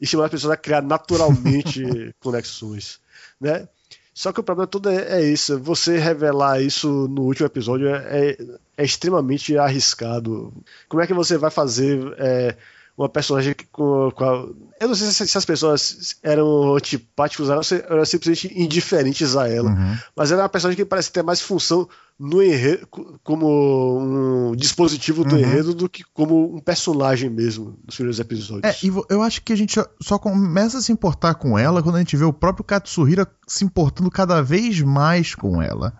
estimular 0.00 0.26
as 0.26 0.32
pessoas 0.32 0.52
a 0.52 0.56
criar 0.56 0.82
naturalmente 0.82 1.82
conexões, 2.20 2.98
né? 3.40 3.68
Só 4.14 4.32
que 4.32 4.38
o 4.40 4.44
problema 4.44 4.68
todo 4.68 4.88
é, 4.88 5.20
é, 5.20 5.24
isso. 5.24 5.58
Você 5.58 5.98
revelar 5.98 6.62
isso 6.62 7.08
no 7.08 7.22
último 7.22 7.46
episódio 7.46 7.88
é, 7.88 8.30
é, 8.30 8.36
é 8.78 8.84
extremamente 8.84 9.58
arriscado. 9.58 10.52
Como 10.88 11.02
é 11.02 11.06
que 11.06 11.12
você 11.12 11.36
vai 11.36 11.50
fazer 11.50 12.14
é, 12.18 12.56
uma 12.96 13.08
personagem 13.08 13.54
com, 13.72 14.10
com 14.12 14.24
a... 14.24 14.46
Eu 14.80 14.88
não 14.88 14.94
sei 14.94 15.08
se, 15.08 15.26
se, 15.26 15.38
as 15.38 15.44
pessoas 15.44 16.16
eram 16.22 16.74
antipáticos 16.74 17.48
ou 17.48 17.54
eram 17.54 18.04
simplesmente 18.04 18.52
indiferentes 18.60 19.36
a 19.36 19.48
ela. 19.48 19.70
Uhum. 19.70 19.98
Mas 20.14 20.30
era 20.30 20.42
uma 20.42 20.48
personagem 20.48 20.76
que 20.76 20.84
parece 20.84 21.10
ter 21.10 21.22
mais 21.22 21.40
função 21.40 21.88
no 22.18 22.40
enredo, 22.40 22.86
como 23.24 23.98
um 23.98 24.54
dispositivo 24.54 25.24
do 25.24 25.34
uhum. 25.34 25.40
enredo 25.40 25.74
do 25.74 25.88
que 25.88 26.04
como 26.14 26.54
um 26.54 26.60
personagem 26.60 27.28
mesmo 27.28 27.76
nos 27.84 27.96
primeiros 27.96 28.20
episódios. 28.20 28.64
É, 28.64 28.86
e 28.86 28.92
eu 29.10 29.20
acho 29.22 29.42
que 29.42 29.52
a 29.52 29.56
gente 29.56 29.80
só 30.00 30.16
começa 30.16 30.78
a 30.78 30.80
se 30.80 30.92
importar 30.92 31.34
com 31.34 31.58
ela 31.58 31.82
quando 31.82 31.96
a 31.96 31.98
gente 31.98 32.16
vê 32.16 32.24
o 32.24 32.32
próprio 32.32 32.64
Katsuhira 32.64 33.26
se 33.48 33.64
importando 33.64 34.10
cada 34.10 34.40
vez 34.40 34.80
mais 34.80 35.34
com 35.34 35.60
ela. 35.60 35.92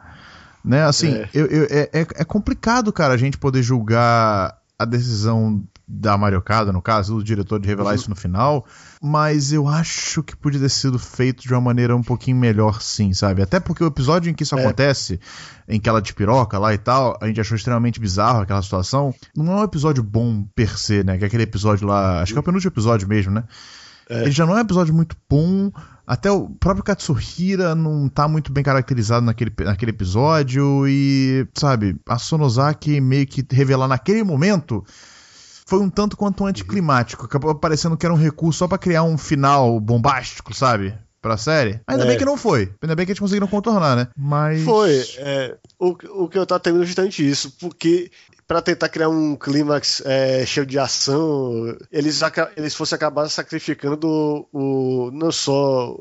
Né, 0.64 0.82
assim, 0.82 1.12
é. 1.12 1.28
Eu, 1.34 1.46
eu, 1.46 1.64
é, 1.64 1.90
é, 1.92 2.00
é 2.00 2.24
complicado, 2.24 2.90
cara, 2.92 3.12
a 3.12 3.18
gente 3.18 3.36
poder 3.36 3.62
julgar 3.62 4.56
a 4.78 4.84
decisão 4.86 5.62
da 5.86 6.16
Mariocada, 6.16 6.72
no 6.72 6.80
caso, 6.80 7.16
do 7.16 7.24
diretor 7.24 7.60
de 7.60 7.68
revelar 7.68 7.90
uhum. 7.90 7.96
isso 7.96 8.10
no 8.10 8.16
final, 8.16 8.64
mas 9.02 9.52
eu 9.52 9.68
acho 9.68 10.22
que 10.22 10.34
podia 10.34 10.58
ter 10.58 10.70
sido 10.70 10.98
feito 10.98 11.42
de 11.42 11.52
uma 11.52 11.60
maneira 11.60 11.94
um 11.94 12.02
pouquinho 12.02 12.36
melhor, 12.36 12.80
sim, 12.80 13.12
sabe? 13.12 13.42
Até 13.42 13.60
porque 13.60 13.84
o 13.84 13.86
episódio 13.86 14.30
em 14.30 14.34
que 14.34 14.42
isso 14.42 14.56
é. 14.56 14.60
acontece, 14.60 15.20
em 15.68 15.78
que 15.78 15.88
ela 15.88 16.00
piroca 16.00 16.58
lá 16.58 16.72
e 16.72 16.78
tal, 16.78 17.18
a 17.20 17.26
gente 17.26 17.40
achou 17.40 17.56
extremamente 17.56 18.00
bizarro 18.00 18.40
aquela 18.40 18.62
situação. 18.62 19.14
Não 19.36 19.52
é 19.52 19.60
um 19.60 19.64
episódio 19.64 20.02
bom 20.02 20.46
per 20.54 20.78
se, 20.78 21.04
né? 21.04 21.18
Que 21.18 21.24
é 21.24 21.26
aquele 21.26 21.42
episódio 21.42 21.86
lá, 21.86 22.22
acho 22.22 22.32
que 22.32 22.38
é 22.38 22.40
o 22.40 22.44
penúltimo 22.44 22.70
episódio 22.70 23.06
mesmo, 23.06 23.32
né? 23.32 23.44
É. 24.08 24.22
Ele 24.22 24.30
já 24.30 24.46
não 24.46 24.54
é 24.54 24.56
um 24.56 24.60
episódio 24.60 24.94
muito 24.94 25.16
bom. 25.28 25.70
Até 26.06 26.30
o 26.30 26.50
próprio 26.50 26.84
Katsuhira 26.84 27.74
não 27.74 28.08
tá 28.08 28.28
muito 28.28 28.52
bem 28.52 28.62
caracterizado 28.62 29.24
naquele, 29.24 29.52
naquele 29.60 29.90
episódio. 29.90 30.86
E, 30.86 31.46
sabe, 31.54 31.96
a 32.06 32.18
Sonozaki 32.18 33.00
meio 33.00 33.26
que 33.26 33.44
revelar 33.50 33.88
naquele 33.88 34.22
momento 34.22 34.84
foi 35.66 35.80
um 35.80 35.88
tanto 35.88 36.16
quanto 36.16 36.44
anticlimático. 36.44 37.24
Acabou 37.24 37.54
parecendo 37.54 37.96
que 37.96 38.04
era 38.04 38.14
um 38.14 38.18
recurso 38.18 38.58
só 38.58 38.68
para 38.68 38.78
criar 38.78 39.02
um 39.02 39.16
final 39.16 39.80
bombástico, 39.80 40.54
sabe? 40.54 40.96
Pra 41.20 41.38
série. 41.38 41.80
Ainda 41.86 42.04
é. 42.04 42.06
bem 42.06 42.18
que 42.18 42.24
não 42.24 42.36
foi. 42.36 42.70
Ainda 42.82 42.94
bem 42.94 43.06
que 43.06 43.12
eles 43.12 43.20
conseguiram 43.20 43.46
contornar, 43.46 43.96
né? 43.96 44.08
Mas. 44.14 44.62
Foi. 44.62 45.02
É, 45.16 45.56
o, 45.78 45.96
o 46.24 46.28
que 46.28 46.38
eu 46.38 46.44
tava 46.44 46.60
temendo 46.60 46.82
é 46.82 46.86
justamente 46.86 47.26
isso. 47.26 47.50
Porque 47.58 48.10
para 48.46 48.60
tentar 48.60 48.90
criar 48.90 49.08
um 49.08 49.34
clímax 49.34 50.02
é, 50.04 50.44
cheio 50.44 50.66
de 50.66 50.78
ação, 50.78 51.74
eles, 51.90 52.20
eles 52.58 52.74
fossem 52.74 52.96
acabar 52.96 53.26
sacrificando 53.30 54.46
o, 54.52 55.10
não 55.14 55.32
só 55.32 55.96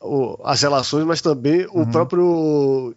o, 0.00 0.38
as 0.44 0.62
relações, 0.62 1.04
mas 1.04 1.20
também 1.20 1.66
uhum. 1.66 1.82
o 1.82 1.90
próprio 1.90 2.94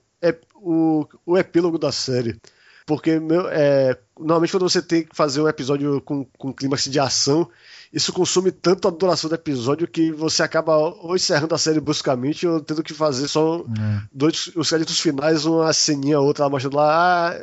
o, 0.64 1.06
o 1.26 1.38
epílogo 1.38 1.78
da 1.78 1.92
série. 1.92 2.40
Porque 2.86 3.20
meu, 3.20 3.48
é, 3.50 3.98
normalmente 4.20 4.52
quando 4.52 4.70
você 4.70 4.82
tem 4.82 5.04
que 5.04 5.16
fazer 5.16 5.42
um 5.42 5.48
episódio 5.48 6.02
com, 6.02 6.26
com 6.38 6.54
clímax 6.54 6.86
de 6.86 7.00
ação, 7.00 7.50
isso 7.94 8.12
consome 8.12 8.52
tanto 8.52 8.88
a 8.88 8.92
duração 8.92 9.30
do 9.30 9.36
episódio 9.36 9.88
que 9.88 10.12
você 10.12 10.44
acaba 10.44 10.76
ou 10.76 11.16
encerrando 11.16 11.54
a 11.54 11.58
série 11.58 11.80
bruscamente 11.80 12.48
ou 12.48 12.60
tendo 12.60 12.84
que 12.84 12.94
fazer 12.94 13.28
só 13.28 13.60
é. 13.60 14.02
dois, 14.12 14.52
os 14.56 14.70
créditos 14.70 15.00
finais, 15.00 15.46
uma 15.46 15.72
ceninha 15.72 16.20
outra 16.20 16.50
mostrando 16.50 16.76
lá, 16.76 17.32
ah, 17.32 17.36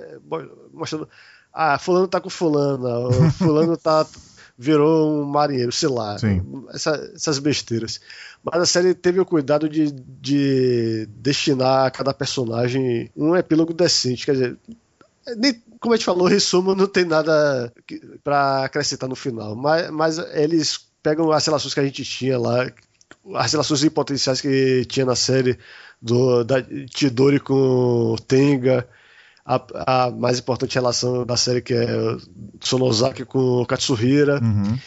mostrando, 0.72 1.08
ah, 1.52 1.78
fulano 1.78 2.08
tá 2.08 2.20
com 2.20 2.28
fulana, 2.28 2.88
fulano 3.38 3.76
tá 3.76 4.06
virou 4.58 5.22
um 5.22 5.24
marinheiro, 5.24 5.72
sei 5.72 5.88
lá, 5.88 6.16
essa, 6.74 7.12
essas 7.14 7.38
besteiras. 7.38 7.98
Mas 8.44 8.60
a 8.60 8.66
série 8.66 8.92
teve 8.92 9.18
o 9.18 9.24
cuidado 9.24 9.70
de, 9.70 9.90
de 9.90 11.06
destinar 11.16 11.86
a 11.86 11.90
cada 11.90 12.12
personagem 12.12 13.10
um 13.16 13.34
epílogo 13.34 13.72
decente, 13.72 14.26
quer 14.26 14.32
dizer, 14.32 14.58
nem, 15.36 15.62
como 15.80 15.94
a 15.94 15.96
gente 15.96 16.06
falou, 16.06 16.26
resumo 16.26 16.74
não 16.74 16.86
tem 16.86 17.04
nada 17.04 17.72
para 18.22 18.64
acrescentar 18.64 19.08
no 19.08 19.16
final, 19.16 19.54
mas, 19.54 19.90
mas 19.90 20.18
eles 20.34 20.80
pegam 21.02 21.30
as 21.32 21.44
relações 21.44 21.74
que 21.74 21.80
a 21.80 21.84
gente 21.84 22.04
tinha 22.04 22.38
lá, 22.38 22.70
as 23.34 23.52
relações 23.52 23.88
potenciais 23.88 24.40
que 24.40 24.84
tinha 24.86 25.06
na 25.06 25.16
série 25.16 25.58
do 26.00 26.44
da 26.44 26.62
Tidori 26.62 27.40
com 27.40 28.16
Tenga, 28.26 28.88
a, 29.44 30.06
a, 30.06 30.10
mais 30.10 30.38
importante 30.38 30.74
relação 30.74 31.24
da 31.26 31.36
série 31.36 31.60
que 31.60 31.74
é 31.74 31.86
Sonozaki 32.60 33.24
com 33.24 33.64
Katsuhira. 33.66 34.40
Uhum. 34.42 34.78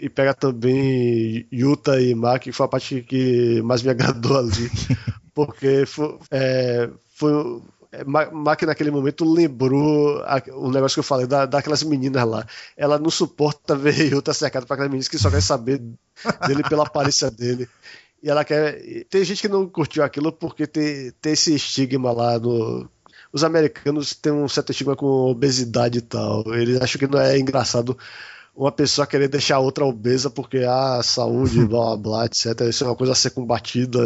E 0.00 0.08
pega 0.08 0.32
também 0.32 1.46
Yuta 1.52 2.00
e 2.00 2.14
Maki, 2.14 2.50
que 2.50 2.52
foi 2.52 2.64
a 2.64 2.68
parte 2.68 3.02
que 3.02 3.60
mais 3.62 3.82
me 3.82 3.90
agradou 3.90 4.38
ali. 4.38 4.70
porque 5.34 5.84
foi, 5.84 6.18
é, 6.30 6.88
foi, 7.14 7.60
é, 7.94 8.04
Maki 8.04 8.66
naquele 8.66 8.90
momento 8.90 9.24
lembrou 9.24 10.22
o 10.52 10.70
negócio 10.70 10.96
que 10.96 11.00
eu 11.00 11.04
falei 11.04 11.26
da, 11.26 11.46
daquelas 11.46 11.82
meninas 11.82 12.26
lá. 12.26 12.46
Ela 12.76 12.98
não 12.98 13.10
suporta 13.10 13.74
ver 13.76 14.12
Yuta 14.12 14.34
cercado 14.34 14.66
para 14.66 14.74
aquelas 14.74 14.90
meninas 14.90 15.08
que 15.08 15.18
só 15.18 15.30
quer 15.30 15.40
saber 15.42 15.80
dele 16.46 16.62
pela 16.68 16.82
aparência 16.86 17.30
dele. 17.30 17.68
E 18.22 18.28
ela 18.28 18.44
quer. 18.44 19.04
Tem 19.10 19.22
gente 19.24 19.42
que 19.42 19.48
não 19.48 19.68
curtiu 19.68 20.02
aquilo 20.02 20.32
porque 20.32 20.66
tem, 20.66 21.12
tem 21.20 21.32
esse 21.34 21.54
estigma 21.54 22.10
lá 22.10 22.38
no. 22.38 22.88
Os 23.32 23.44
americanos 23.44 24.14
têm 24.14 24.32
um 24.32 24.48
certo 24.48 24.70
estigma 24.70 24.96
com 24.96 25.06
obesidade 25.06 25.98
e 25.98 26.02
tal. 26.02 26.42
Eles 26.54 26.80
acham 26.80 26.98
que 26.98 27.06
não 27.06 27.20
é 27.20 27.38
engraçado 27.38 27.96
uma 28.56 28.70
pessoa 28.70 29.06
querer 29.06 29.28
deixar 29.28 29.58
outra 29.58 29.84
obesa 29.84 30.30
porque 30.30 30.58
a 30.58 30.98
ah, 30.98 31.02
saúde, 31.02 31.64
blá 31.66 31.96
blá 31.96 31.96
blá, 31.96 32.26
etc. 32.26 32.60
Isso 32.68 32.84
é 32.84 32.86
uma 32.86 32.96
coisa 32.96 33.12
a 33.12 33.16
ser 33.16 33.30
combatida 33.30 33.98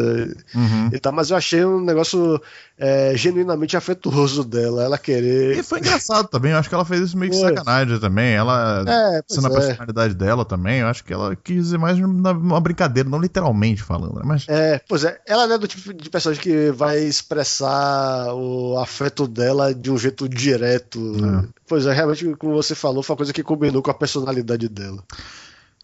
uhum. 0.54 0.90
e 0.92 0.98
tal. 0.98 1.12
Mas 1.12 1.30
eu 1.30 1.36
achei 1.36 1.64
um 1.64 1.80
negócio 1.80 2.40
é, 2.78 3.12
genuinamente 3.16 3.76
afetuoso 3.76 4.42
dela, 4.44 4.84
ela 4.84 4.96
querer. 4.96 5.58
E 5.58 5.62
foi 5.62 5.80
engraçado 5.80 6.28
também, 6.28 6.52
eu 6.52 6.58
acho 6.58 6.68
que 6.68 6.74
ela 6.74 6.84
fez 6.84 7.02
isso 7.02 7.18
meio 7.18 7.30
que 7.32 7.38
sacanagem 7.38 7.98
também. 7.98 8.34
Ela, 8.34 8.84
é, 8.86 9.22
sendo 9.28 9.48
a 9.48 9.50
é. 9.50 9.54
personalidade 9.54 10.14
dela 10.14 10.44
também, 10.44 10.80
eu 10.80 10.86
acho 10.86 11.04
que 11.04 11.12
ela 11.12 11.36
quis 11.36 11.64
dizer 11.64 11.78
mais 11.78 11.98
uma 11.98 12.60
brincadeira, 12.60 13.08
não 13.08 13.20
literalmente 13.20 13.82
falando, 13.82 14.14
né? 14.14 14.22
Mas... 14.24 14.46
É, 14.48 14.80
pois 14.88 15.04
é, 15.04 15.18
ela 15.26 15.46
não 15.46 15.56
é 15.56 15.58
do 15.58 15.68
tipo 15.68 15.92
de 15.92 16.08
personagem 16.08 16.42
que 16.42 16.70
vai 16.70 17.00
expressar 17.00 18.32
o 18.34 18.78
afeto 18.78 19.26
dela 19.26 19.74
de 19.74 19.90
um 19.90 19.98
jeito 19.98 20.28
direto. 20.28 20.98
É. 21.44 21.58
Pois 21.66 21.84
é, 21.84 21.92
realmente, 21.92 22.34
como 22.36 22.54
você 22.54 22.74
falou, 22.74 23.02
foi 23.02 23.12
uma 23.12 23.18
coisa 23.18 23.32
que 23.32 23.42
combinou 23.42 23.82
com 23.82 23.90
a 23.90 23.94
personalidade 23.94 24.37
dela. 24.42 25.02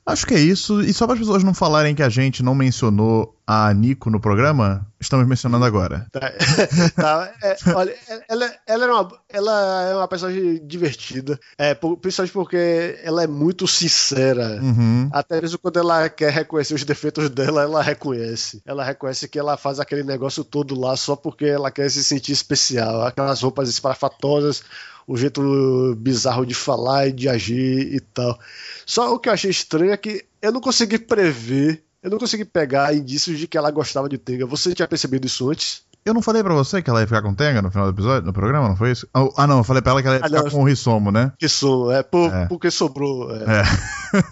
Acho 0.06 0.26
que 0.26 0.34
é 0.34 0.40
isso. 0.40 0.82
E 0.82 0.92
só 0.92 1.06
para 1.06 1.14
as 1.14 1.20
pessoas 1.20 1.42
não 1.42 1.54
falarem 1.54 1.94
que 1.94 2.02
a 2.02 2.08
gente 2.08 2.42
não 2.42 2.54
mencionou 2.54 3.33
a 3.46 3.72
Nico 3.74 4.08
no 4.08 4.18
programa, 4.18 4.86
estamos 4.98 5.26
mencionando 5.26 5.64
agora. 5.64 6.06
Tá. 6.10 6.32
tá 6.96 7.32
é, 7.42 7.56
olha, 7.74 7.94
ela, 8.28 8.54
ela, 8.66 8.84
é 8.84 8.90
uma, 8.90 9.18
ela 9.28 9.82
é 9.82 9.94
uma 9.96 10.08
personagem 10.08 10.66
divertida, 10.66 11.38
é, 11.58 11.74
principalmente 11.74 12.32
porque 12.32 12.98
ela 13.02 13.22
é 13.22 13.26
muito 13.26 13.68
sincera. 13.68 14.60
Uhum. 14.62 15.10
Até 15.12 15.40
mesmo 15.40 15.58
quando 15.58 15.78
ela 15.78 16.08
quer 16.08 16.32
reconhecer 16.32 16.74
os 16.74 16.84
defeitos 16.84 17.28
dela, 17.28 17.62
ela 17.62 17.82
reconhece. 17.82 18.62
Ela 18.64 18.84
reconhece 18.84 19.28
que 19.28 19.38
ela 19.38 19.56
faz 19.56 19.78
aquele 19.78 20.02
negócio 20.02 20.42
todo 20.42 20.78
lá 20.78 20.96
só 20.96 21.14
porque 21.14 21.44
ela 21.44 21.70
quer 21.70 21.90
se 21.90 22.02
sentir 22.02 22.32
especial. 22.32 23.02
Aquelas 23.02 23.42
roupas 23.42 23.68
esparafatosas 23.68 24.62
o 25.06 25.16
jeito 25.16 25.94
bizarro 25.96 26.46
de 26.46 26.54
falar 26.54 27.08
e 27.08 27.12
de 27.12 27.28
agir 27.28 27.94
e 27.94 28.00
tal. 28.00 28.38
Só 28.86 29.12
o 29.14 29.18
que 29.18 29.28
eu 29.28 29.32
achei 29.32 29.50
estranho 29.50 29.92
é 29.92 29.96
que 29.96 30.24
eu 30.40 30.52
não 30.52 30.60
consegui 30.60 30.98
prever, 30.98 31.84
eu 32.04 32.10
não 32.10 32.18
consegui 32.18 32.44
pegar 32.44 32.94
indícios 32.94 33.38
de 33.38 33.48
que 33.48 33.56
ela 33.56 33.70
gostava 33.70 34.10
de 34.10 34.18
Tenga. 34.18 34.46
Você 34.46 34.74
tinha 34.74 34.86
percebido 34.86 35.26
isso 35.26 35.50
antes? 35.50 35.82
Eu 36.04 36.12
não 36.12 36.20
falei 36.20 36.42
pra 36.42 36.52
você 36.52 36.82
que 36.82 36.90
ela 36.90 37.00
ia 37.00 37.06
ficar 37.06 37.22
com 37.22 37.32
Tenga 37.32 37.62
no 37.62 37.70
final 37.70 37.86
do 37.86 37.96
episódio, 37.96 38.26
no 38.26 38.32
programa, 38.32 38.68
não 38.68 38.76
foi 38.76 38.90
isso? 38.90 39.08
Ah, 39.38 39.46
não, 39.46 39.56
eu 39.56 39.64
falei 39.64 39.80
pra 39.80 39.92
ela 39.92 40.02
que 40.02 40.08
ela 40.08 40.18
ia 40.18 40.22
ah, 40.22 40.28
ficar 40.28 40.42
não, 40.42 40.50
com 40.50 40.60
o 40.60 40.68
Rissomo, 40.68 41.10
né? 41.10 41.32
Rissomo, 41.40 41.90
é, 41.90 42.02
por, 42.02 42.30
é. 42.30 42.44
porque 42.44 42.70
sobrou. 42.70 43.34
É. 43.34 43.42
é. 43.42 43.62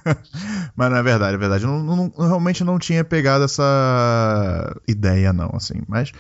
Mas 0.77 0.91
não 0.91 0.99
é 0.99 1.03
verdade, 1.03 1.35
é 1.35 1.39
verdade. 1.39 1.65
Eu 1.65 1.71
não, 1.71 1.97
não, 1.97 2.27
realmente 2.29 2.63
não 2.63 2.79
tinha 2.79 3.03
pegado 3.03 3.45
essa 3.45 4.77
ideia, 4.87 5.33
não, 5.33 5.51
assim. 5.55 5.81
Mas 5.89 6.13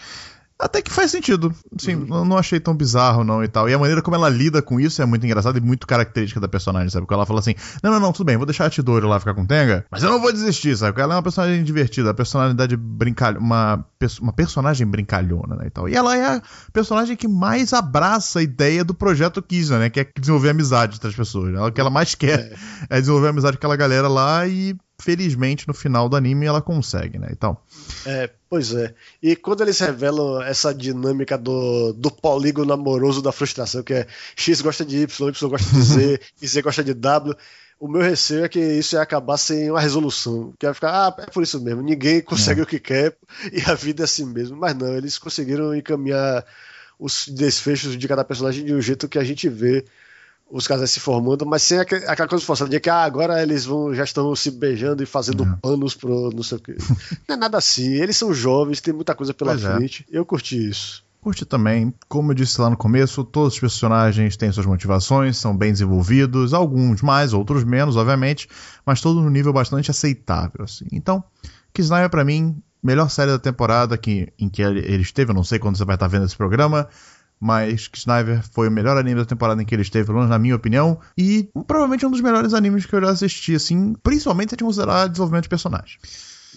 até 0.63 0.81
que 0.81 0.93
faz 0.93 1.11
sentido. 1.11 1.53
Sim, 1.77 1.97
uhum. 1.97 2.25
não 2.25 2.39
achei 2.39 2.61
tão 2.61 2.73
bizarro, 2.73 3.25
não, 3.25 3.43
e 3.43 3.49
tal. 3.49 3.69
E 3.69 3.75
a 3.75 3.79
maneira 3.79 4.01
como 4.01 4.15
ela 4.15 4.29
lida 4.29 4.63
com 4.63 4.79
isso 4.79 5.03
é 5.03 5.05
muito 5.05 5.27
engraçada 5.27 5.59
e 5.59 5.61
muito 5.61 5.89
característica 5.89 6.41
da 6.41 6.47
personagem, 6.47 6.89
sabe? 6.89 7.05
Porque 7.05 7.15
ela 7.15 7.27
fala 7.27 7.41
assim: 7.41 7.55
não, 7.83 7.91
não, 7.91 7.99
não, 7.99 8.13
tudo 8.13 8.27
bem, 8.27 8.37
vou 8.37 8.47
deixar 8.47 8.67
a 8.67 8.71
Tidori 8.71 9.05
lá 9.05 9.19
ficar 9.19 9.35
com 9.35 9.45
Tenga, 9.45 9.85
mas 9.91 10.05
eu 10.05 10.11
não 10.11 10.21
vou 10.21 10.33
desistir, 10.33 10.77
sabe? 10.77 10.93
Porque 10.93 11.03
ela 11.03 11.15
é 11.15 11.17
uma 11.17 11.23
personagem 11.23 11.65
divertida, 11.65 12.11
a 12.11 12.15
personalidade 12.15 12.77
brincalhona, 12.77 13.45
uma, 13.45 13.85
uma 14.21 14.33
personagem 14.33 14.87
brincalhona, 14.87 15.57
né, 15.57 15.67
e 15.67 15.71
tal. 15.71 15.89
E 15.89 15.97
ela 15.97 16.17
é 16.17 16.37
a 16.37 16.43
personagem 16.73 17.17
que 17.17 17.27
mais 17.27 17.73
abraça 17.73 18.39
a 18.39 18.43
ideia 18.43 18.85
do 18.85 18.95
projeto 18.95 19.43
Kizna, 19.43 19.81
né? 19.81 19.91
Que 19.91 20.01
é 20.01 20.07
desenvolver 20.17 20.51
amizade 20.51 20.97
entre 20.97 21.09
as 21.09 21.15
pessoas. 21.15 21.53
Né? 21.53 21.61
O 21.61 21.73
que 21.73 21.81
ela 21.81 21.91
mais 21.91 22.15
quer 22.15 22.53
é, 22.89 22.99
é 22.99 23.01
desenvolver 23.01 23.29
amizade 23.29 23.57
com 23.57 23.61
aquela 23.61 23.77
galera 23.77 24.07
lá 24.07 24.47
e 24.47 24.77
felizmente 25.03 25.67
no 25.67 25.75
final 25.75 26.09
do 26.09 26.17
anime 26.17 26.47
ela 26.47 26.63
consegue, 26.63 27.19
né? 27.19 27.29
Então. 27.31 27.57
É, 28.07 28.31
pois 28.49 28.73
é. 28.73 28.95
E 29.21 29.35
quando 29.35 29.63
eles 29.63 29.79
revelam 29.81 30.41
essa 30.43 30.73
dinâmica 30.73 31.37
do, 31.37 31.93
do 31.93 32.11
polígono 32.11 32.73
amoroso 32.73 33.21
da 33.21 33.33
frustração, 33.33 33.83
que 33.83 33.95
é 33.95 34.07
X 34.37 34.61
gosta 34.61 34.85
de 34.85 34.99
Y, 34.99 35.29
Y 35.29 35.49
gosta 35.49 35.75
de 35.75 35.83
Z, 35.83 36.21
e 36.41 36.47
Z 36.47 36.63
gosta 36.63 36.85
de 36.85 36.95
W. 36.95 37.37
O 37.81 37.89
meu 37.89 38.01
receio 38.01 38.45
é 38.45 38.49
que 38.49 38.61
isso 38.61 38.95
ia 38.95 39.03
acabar 39.03 39.37
sem 39.37 39.69
uma 39.69 39.81
resolução. 39.81 40.55
Que 40.57 40.67
ia 40.67 40.75
ficar, 40.75 40.91
ah, 40.93 41.15
é 41.19 41.27
por 41.27 41.43
isso 41.43 41.61
mesmo, 41.61 41.83
ninguém 41.83 42.23
consegue 42.23 42.61
é. 42.61 42.63
o 42.63 42.67
que 42.67 42.79
quer 42.79 43.17
e 43.53 43.61
a 43.69 43.75
vida 43.75 44.03
é 44.03 44.05
assim 44.05 44.25
mesmo. 44.25 44.57
Mas 44.57 44.77
não, 44.77 44.97
eles 44.97 45.19
conseguiram 45.19 45.75
encaminhar 45.75 46.45
os 46.97 47.27
desfechos 47.27 47.99
de 47.99 48.07
cada 48.07 48.23
personagem 48.23 48.65
de 48.65 48.73
um 48.73 48.81
jeito 48.81 49.09
que 49.09 49.19
a 49.19 49.25
gente 49.25 49.49
vê 49.49 49.85
os 50.53 50.69
casais 50.69 50.91
se 50.91 51.01
formando, 51.01 51.47
mas 51.47 51.63
sem 51.63 51.79
aquela 51.79 52.29
coisa 52.29 52.45
forçada 52.45 52.71
de 52.71 52.79
que 52.79 52.91
ah, 52.91 53.03
agora 53.03 53.43
eles 53.43 53.65
vão, 53.65 53.95
já 53.95 54.05
estão 54.05 54.37
se 54.37 54.51
beijando 54.51 55.03
e 55.03 55.07
fazendo 55.07 55.45
é. 55.45 55.57
panos 55.63 55.95
pro 55.95 56.31
não 56.31 56.43
sei 56.43 56.59
o 56.59 56.61
que. 56.61 56.77
Não 57.27 57.35
é 57.35 57.37
nada 57.37 57.57
assim. 57.57 57.95
Eles 57.95 58.19
são 58.19 58.35
jovens, 58.35 58.81
tem 58.81 58.93
muita 58.93 59.15
coisa 59.15 59.33
pela 59.33 59.53
pois 59.53 59.65
é. 59.65 59.75
frente. 59.75 60.07
É. 60.13 60.19
Eu 60.19 60.27
curti 60.27 60.69
isso. 60.69 61.03
Curti 61.23 61.47
também. 61.47 61.95
Como 62.07 62.33
eu 62.33 62.35
disse 62.35 62.61
lá 62.61 62.69
no 62.69 62.77
começo, 62.77 63.25
todos 63.25 63.55
os 63.55 63.61
personagens 63.61 64.37
têm 64.37 64.53
suas 64.53 64.67
motivações, 64.67 65.39
são 65.39 65.57
bem 65.57 65.73
desenvolvidos, 65.73 66.53
alguns 66.53 67.01
mais, 67.01 67.33
outros 67.33 67.65
menos, 67.65 67.97
obviamente, 67.97 68.47
mas 68.85 69.01
todos 69.01 69.23
no 69.23 69.31
nível 69.31 69.55
bastante 69.55 69.91
aceitável. 69.91 70.65
Assim. 70.65 70.87
Então, 70.93 71.25
Kisnaya 71.73 72.11
para 72.11 72.25
mim, 72.25 72.61
melhor 72.83 73.09
série 73.09 73.31
da 73.31 73.39
temporada 73.39 73.97
que, 73.97 74.31
em 74.39 74.51
que 74.51 74.61
ele 74.61 75.01
esteve, 75.01 75.31
eu 75.31 75.35
não 75.35 75.45
sei 75.45 75.59
quando 75.59 75.79
você 75.79 75.85
vai 75.85 75.95
estar 75.95 76.09
vendo 76.09 76.27
esse 76.27 76.37
programa, 76.37 76.89
mas 77.43 77.91
Sniper 77.93 78.41
foi 78.53 78.69
o 78.69 78.71
melhor 78.71 78.97
anime 78.97 79.19
da 79.19 79.27
temporada 79.27 79.61
em 79.61 79.65
que 79.65 79.75
ele 79.75 79.83
esteve, 79.83 80.07
pelo 80.07 80.19
menos 80.19 80.31
na 80.31 80.39
minha 80.39 80.55
opinião, 80.55 81.01
e 81.19 81.51
provavelmente 81.67 82.07
um 82.07 82.11
dos 82.11 82.21
melhores 82.21 82.55
animes 82.55 82.87
que 82.87 82.95
eu 82.95 83.01
já 83.01 83.11
assisti, 83.11 83.57
assim, 83.57 83.95
principalmente 84.01 84.51
se 84.51 84.55
a 84.55 84.57
gente 84.57 84.65
considerar 84.65 85.09
desenvolvimento 85.09 85.43
de 85.43 85.49
personagem. 85.49 85.99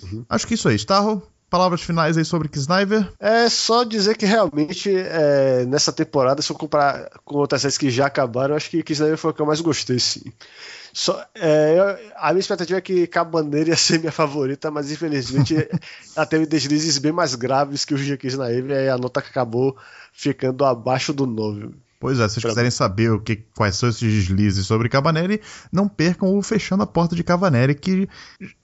Uhum. 0.03 0.23
Acho 0.29 0.45
que 0.45 0.53
isso 0.53 0.69
aí, 0.69 0.75
Starro. 0.75 1.23
Palavras 1.49 1.81
finais 1.81 2.17
aí 2.17 2.25
sobre 2.25 2.49
Sniper? 2.53 3.11
É 3.19 3.49
só 3.49 3.83
dizer 3.83 4.15
que 4.15 4.27
realmente 4.27 4.93
é, 4.95 5.65
nessa 5.65 5.91
temporada, 5.91 6.41
se 6.43 6.51
eu 6.51 6.55
comparar 6.55 7.09
com 7.23 7.37
outras 7.37 7.61
séries 7.61 7.77
que 7.79 7.89
já 7.89 8.05
acabaram, 8.05 8.55
acho 8.55 8.69
que 8.69 8.83
Sniper 8.93 9.17
foi 9.17 9.31
o 9.31 9.33
que 9.33 9.41
eu 9.41 9.45
mais 9.47 9.61
gostei, 9.61 9.97
sim. 9.97 10.21
Só, 10.95 11.25
é, 11.35 12.13
a 12.15 12.29
minha 12.29 12.39
expectativa 12.39 12.77
é 12.79 12.81
que 12.81 13.05
Cabaneira 13.05 13.71
ia 13.71 13.75
ser 13.75 13.99
minha 13.99 14.13
favorita, 14.13 14.71
mas 14.71 14.89
infelizmente 14.89 15.53
ela 16.15 16.25
teve 16.25 16.45
deslizes 16.45 16.97
bem 16.99 17.11
mais 17.11 17.35
graves 17.35 17.83
que 17.83 17.93
o 17.93 17.97
Gia 17.97 18.17
na 18.37 18.49
Eve, 18.49 18.71
e 18.71 18.87
a 18.87 18.97
nota 18.97 19.19
acabou 19.19 19.75
ficando 20.13 20.63
abaixo 20.63 21.11
do 21.11 21.25
9. 21.25 21.71
Pois 21.99 22.17
é, 22.17 22.29
se 22.29 22.35
vocês 22.35 22.45
quiserem 22.45 22.71
saber 22.71 23.11
o 23.11 23.19
que, 23.19 23.43
quais 23.57 23.75
são 23.75 23.89
esses 23.89 24.01
deslizes 24.01 24.65
sobre 24.65 24.87
Cavaneri, 24.87 25.41
não 25.69 25.89
percam 25.89 26.33
o 26.33 26.41
Fechando 26.41 26.83
a 26.83 26.87
Porta 26.87 27.13
de 27.13 27.25
Cavaneri, 27.25 27.75
que 27.75 28.07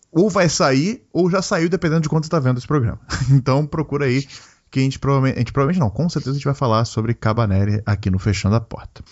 ou 0.10 0.30
vai 0.30 0.48
sair 0.48 1.04
ou 1.12 1.30
já 1.30 1.41
saiu, 1.41 1.67
dependendo 1.67 2.02
de 2.02 2.10
quanto 2.10 2.24
você 2.24 2.28
está 2.28 2.39
vendo 2.39 2.60
esse 2.60 2.67
programa. 2.67 3.00
Então 3.30 3.67
procura 3.67 4.06
aí 4.06 4.26
que 4.72 4.80
a 4.80 4.84
gente 4.84 4.98
provavelmente, 4.98 5.36
a 5.36 5.40
gente 5.40 5.52
provavelmente 5.52 5.82
não, 5.82 5.90
com 5.90 6.08
certeza 6.08 6.32
a 6.32 6.36
gente 6.36 6.46
vai 6.46 6.54
falar 6.54 6.86
sobre 6.86 7.14
Cabaneri 7.14 7.84
aqui 7.86 8.10
no 8.10 8.18
Fechando 8.18 8.56
a 8.56 8.62
Porta. 8.62 9.04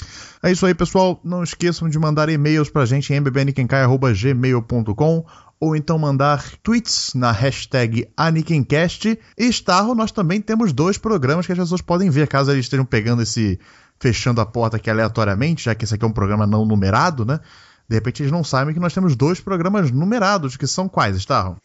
É 0.42 0.50
isso 0.50 0.66
aí, 0.66 0.74
pessoal. 0.74 1.20
Não 1.24 1.44
esqueçam 1.44 1.90
de 1.90 2.00
mandar 2.00 2.30
e-mails 2.30 2.70
pra 2.70 2.86
gente 2.86 3.12
em 3.12 3.18
mbbnikencai.gmail.com 3.18 5.26
ou 5.60 5.76
então 5.76 6.00
mandar 6.00 6.50
tweets 6.64 7.14
na 7.14 7.34
hashtag 7.34 8.10
AnikenCast. 8.16 9.20
E 9.38 9.46
Starro, 9.48 9.94
nós 9.94 10.14
também 10.14 10.40
temos 10.40 10.72
dois 10.72 10.98
programas 10.98 11.46
que 11.46 11.52
as 11.52 11.58
pessoas 11.58 11.82
podem 11.82 12.10
ver, 12.10 12.30
caso 12.30 12.52
eles 12.52 12.64
estejam 12.66 12.86
pegando 12.86 13.22
esse 13.22 13.60
fechando 14.00 14.40
a 14.40 14.46
porta 14.46 14.78
aqui 14.78 14.90
aleatoriamente, 14.90 15.66
já 15.66 15.76
que 15.76 15.84
esse 15.84 15.94
aqui 15.94 16.06
é 16.06 16.08
um 16.08 16.14
programa 16.14 16.48
não 16.48 16.66
numerado, 16.66 17.26
né? 17.26 17.42
De 17.90 17.96
repente 17.96 18.22
eles 18.22 18.32
não 18.32 18.46
sabem 18.46 18.74
que 18.74 18.80
nós 18.80 18.94
temos 18.94 19.14
dois 19.14 19.42
programas 19.42 19.92
numerados, 19.92 20.56
que 20.56 20.66
são 20.66 20.88
quais, 20.88 21.18
Starro? 21.18 21.58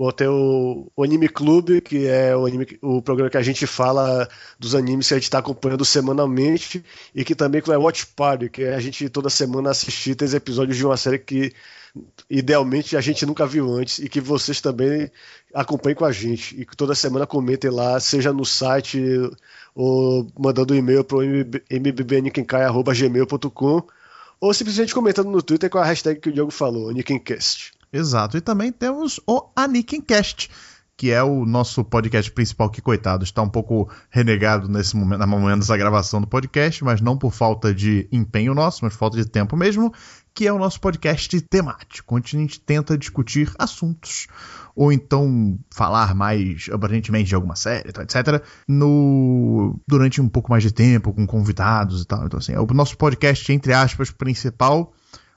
Bom, 0.00 0.10
tem 0.10 0.26
o, 0.28 0.90
Anime 0.96 1.28
Clube, 1.28 1.82
que 1.82 2.06
é 2.06 2.34
o, 2.34 2.46
anime, 2.46 2.66
o 2.80 3.02
programa 3.02 3.28
que 3.28 3.36
a 3.36 3.42
gente 3.42 3.66
fala 3.66 4.26
dos 4.58 4.74
animes 4.74 5.08
que 5.08 5.12
a 5.12 5.18
gente 5.18 5.24
está 5.24 5.40
acompanhando 5.40 5.84
semanalmente, 5.84 6.82
e 7.14 7.22
que 7.22 7.34
também 7.34 7.60
é 7.68 7.76
o 7.76 7.82
Watch 7.82 8.06
Party, 8.06 8.48
que 8.48 8.62
é 8.62 8.74
a 8.74 8.80
gente 8.80 9.10
toda 9.10 9.28
semana 9.28 9.68
assistir 9.68 10.14
três 10.14 10.32
episódios 10.32 10.78
de 10.78 10.86
uma 10.86 10.96
série 10.96 11.18
que 11.18 11.52
idealmente 12.30 12.96
a 12.96 13.00
gente 13.02 13.26
nunca 13.26 13.46
viu 13.46 13.70
antes 13.74 13.98
e 13.98 14.08
que 14.08 14.22
vocês 14.22 14.58
também 14.62 15.10
acompanhem 15.52 15.96
com 15.96 16.06
a 16.06 16.12
gente 16.12 16.58
e 16.58 16.64
que 16.64 16.74
toda 16.74 16.94
semana 16.94 17.26
comentem 17.26 17.70
lá, 17.70 18.00
seja 18.00 18.32
no 18.32 18.46
site 18.46 18.98
ou 19.74 20.26
mandando 20.38 20.72
um 20.72 20.76
e-mail 20.78 21.04
para 21.04 21.18
o 21.18 21.22
mbbnkenkai.gmail.com 21.68 23.82
ou 24.40 24.54
simplesmente 24.54 24.94
comentando 24.94 25.30
no 25.30 25.42
Twitter 25.42 25.68
com 25.68 25.76
a 25.76 25.84
hashtag 25.84 26.20
que 26.20 26.30
o 26.30 26.32
Diogo 26.32 26.50
falou, 26.50 26.90
Nikencast. 26.90 27.78
Exato. 27.92 28.36
E 28.36 28.40
também 28.40 28.70
temos 28.70 29.20
o 29.26 29.50
Anikincast, 29.56 30.50
que 30.96 31.10
é 31.10 31.22
o 31.22 31.46
nosso 31.46 31.82
podcast 31.82 32.30
principal, 32.30 32.68
que, 32.68 32.82
coitado, 32.82 33.24
está 33.24 33.40
um 33.40 33.48
pouco 33.48 33.90
renegado 34.10 34.68
nesse 34.68 34.94
momento, 34.94 35.20
no 35.20 35.26
momento 35.26 35.60
dessa 35.60 35.76
gravação 35.76 36.20
do 36.20 36.26
podcast, 36.26 36.84
mas 36.84 37.00
não 37.00 37.16
por 37.16 37.32
falta 37.32 37.74
de 37.74 38.06
empenho 38.12 38.54
nosso, 38.54 38.84
mas 38.84 38.94
falta 38.94 39.16
de 39.16 39.24
tempo 39.24 39.56
mesmo, 39.56 39.92
que 40.34 40.46
é 40.46 40.52
o 40.52 40.58
nosso 40.58 40.78
podcast 40.78 41.40
temático, 41.40 42.14
onde 42.14 42.36
a 42.36 42.40
gente 42.40 42.60
tenta 42.60 42.98
discutir 42.98 43.50
assuntos 43.58 44.26
ou 44.76 44.92
então 44.92 45.58
falar 45.74 46.14
mais 46.14 46.68
abrangentemente 46.70 47.30
de 47.30 47.34
alguma 47.34 47.56
série, 47.56 47.88
etc., 47.88 48.44
no, 48.68 49.80
durante 49.88 50.20
um 50.20 50.28
pouco 50.28 50.50
mais 50.50 50.62
de 50.62 50.70
tempo, 50.70 51.12
com 51.12 51.26
convidados 51.26 52.02
e 52.02 52.06
tal. 52.06 52.26
Então, 52.26 52.38
assim, 52.38 52.52
é 52.52 52.60
o 52.60 52.66
nosso 52.66 52.96
podcast, 52.96 53.50
entre 53.52 53.72
aspas, 53.72 54.10
principal 54.10 54.92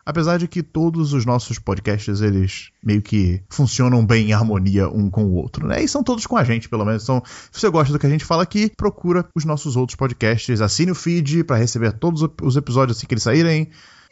Apesar 0.06 0.38
de 0.38 0.48
que 0.48 0.62
todos 0.62 1.14
os 1.14 1.26
nossos 1.26 1.58
podcasts, 1.60 2.22
eles 2.22 2.72
meio 2.84 3.02
que 3.02 3.42
funcionam 3.50 4.06
bem 4.06 4.30
em 4.30 4.34
harmonia 4.34 4.90
um 4.90 5.10
com 5.10 5.24
o 5.26 5.34
outro, 5.36 5.66
né? 5.66 5.82
E 5.82 5.88
são 5.88 6.04
todos 6.04 6.26
com 6.26 6.36
a 6.36 6.44
gente, 6.44 6.68
pelo 6.68 6.86
menos. 6.86 7.04
Então, 7.04 7.22
se 7.26 7.60
você 7.60 7.70
gosta 7.70 7.94
do 7.94 8.00
que 8.00 8.06
a 8.06 8.10
gente 8.10 8.26
fala 8.26 8.44
aqui, 8.44 8.72
procura 8.76 9.26
os 9.36 9.46
nossos 9.46 9.76
outros 9.76 9.96
podcasts, 9.96 10.62
assine 10.62 10.92
o 10.92 10.96
feed 10.96 11.44
para 11.44 11.56
receber 11.56 11.94
todos 11.94 12.28
os 12.42 12.58
episódios 12.58 12.98
assim 12.98 13.08
que 13.08 13.14
eles 13.14 13.24
saírem. 13.24 13.70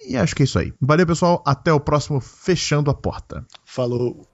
E 0.08 0.17
acho 0.17 0.36
que 0.36 0.43
é 0.43 0.45
isso 0.45 0.58
aí. 0.58 0.73
Valeu, 0.82 1.06
pessoal. 1.06 1.43
Até 1.45 1.71
o 1.71 1.80
próximo 1.80 2.19
Fechando 2.19 2.89
a 2.89 2.93
Porta. 2.93 3.45
Falou. 3.65 4.30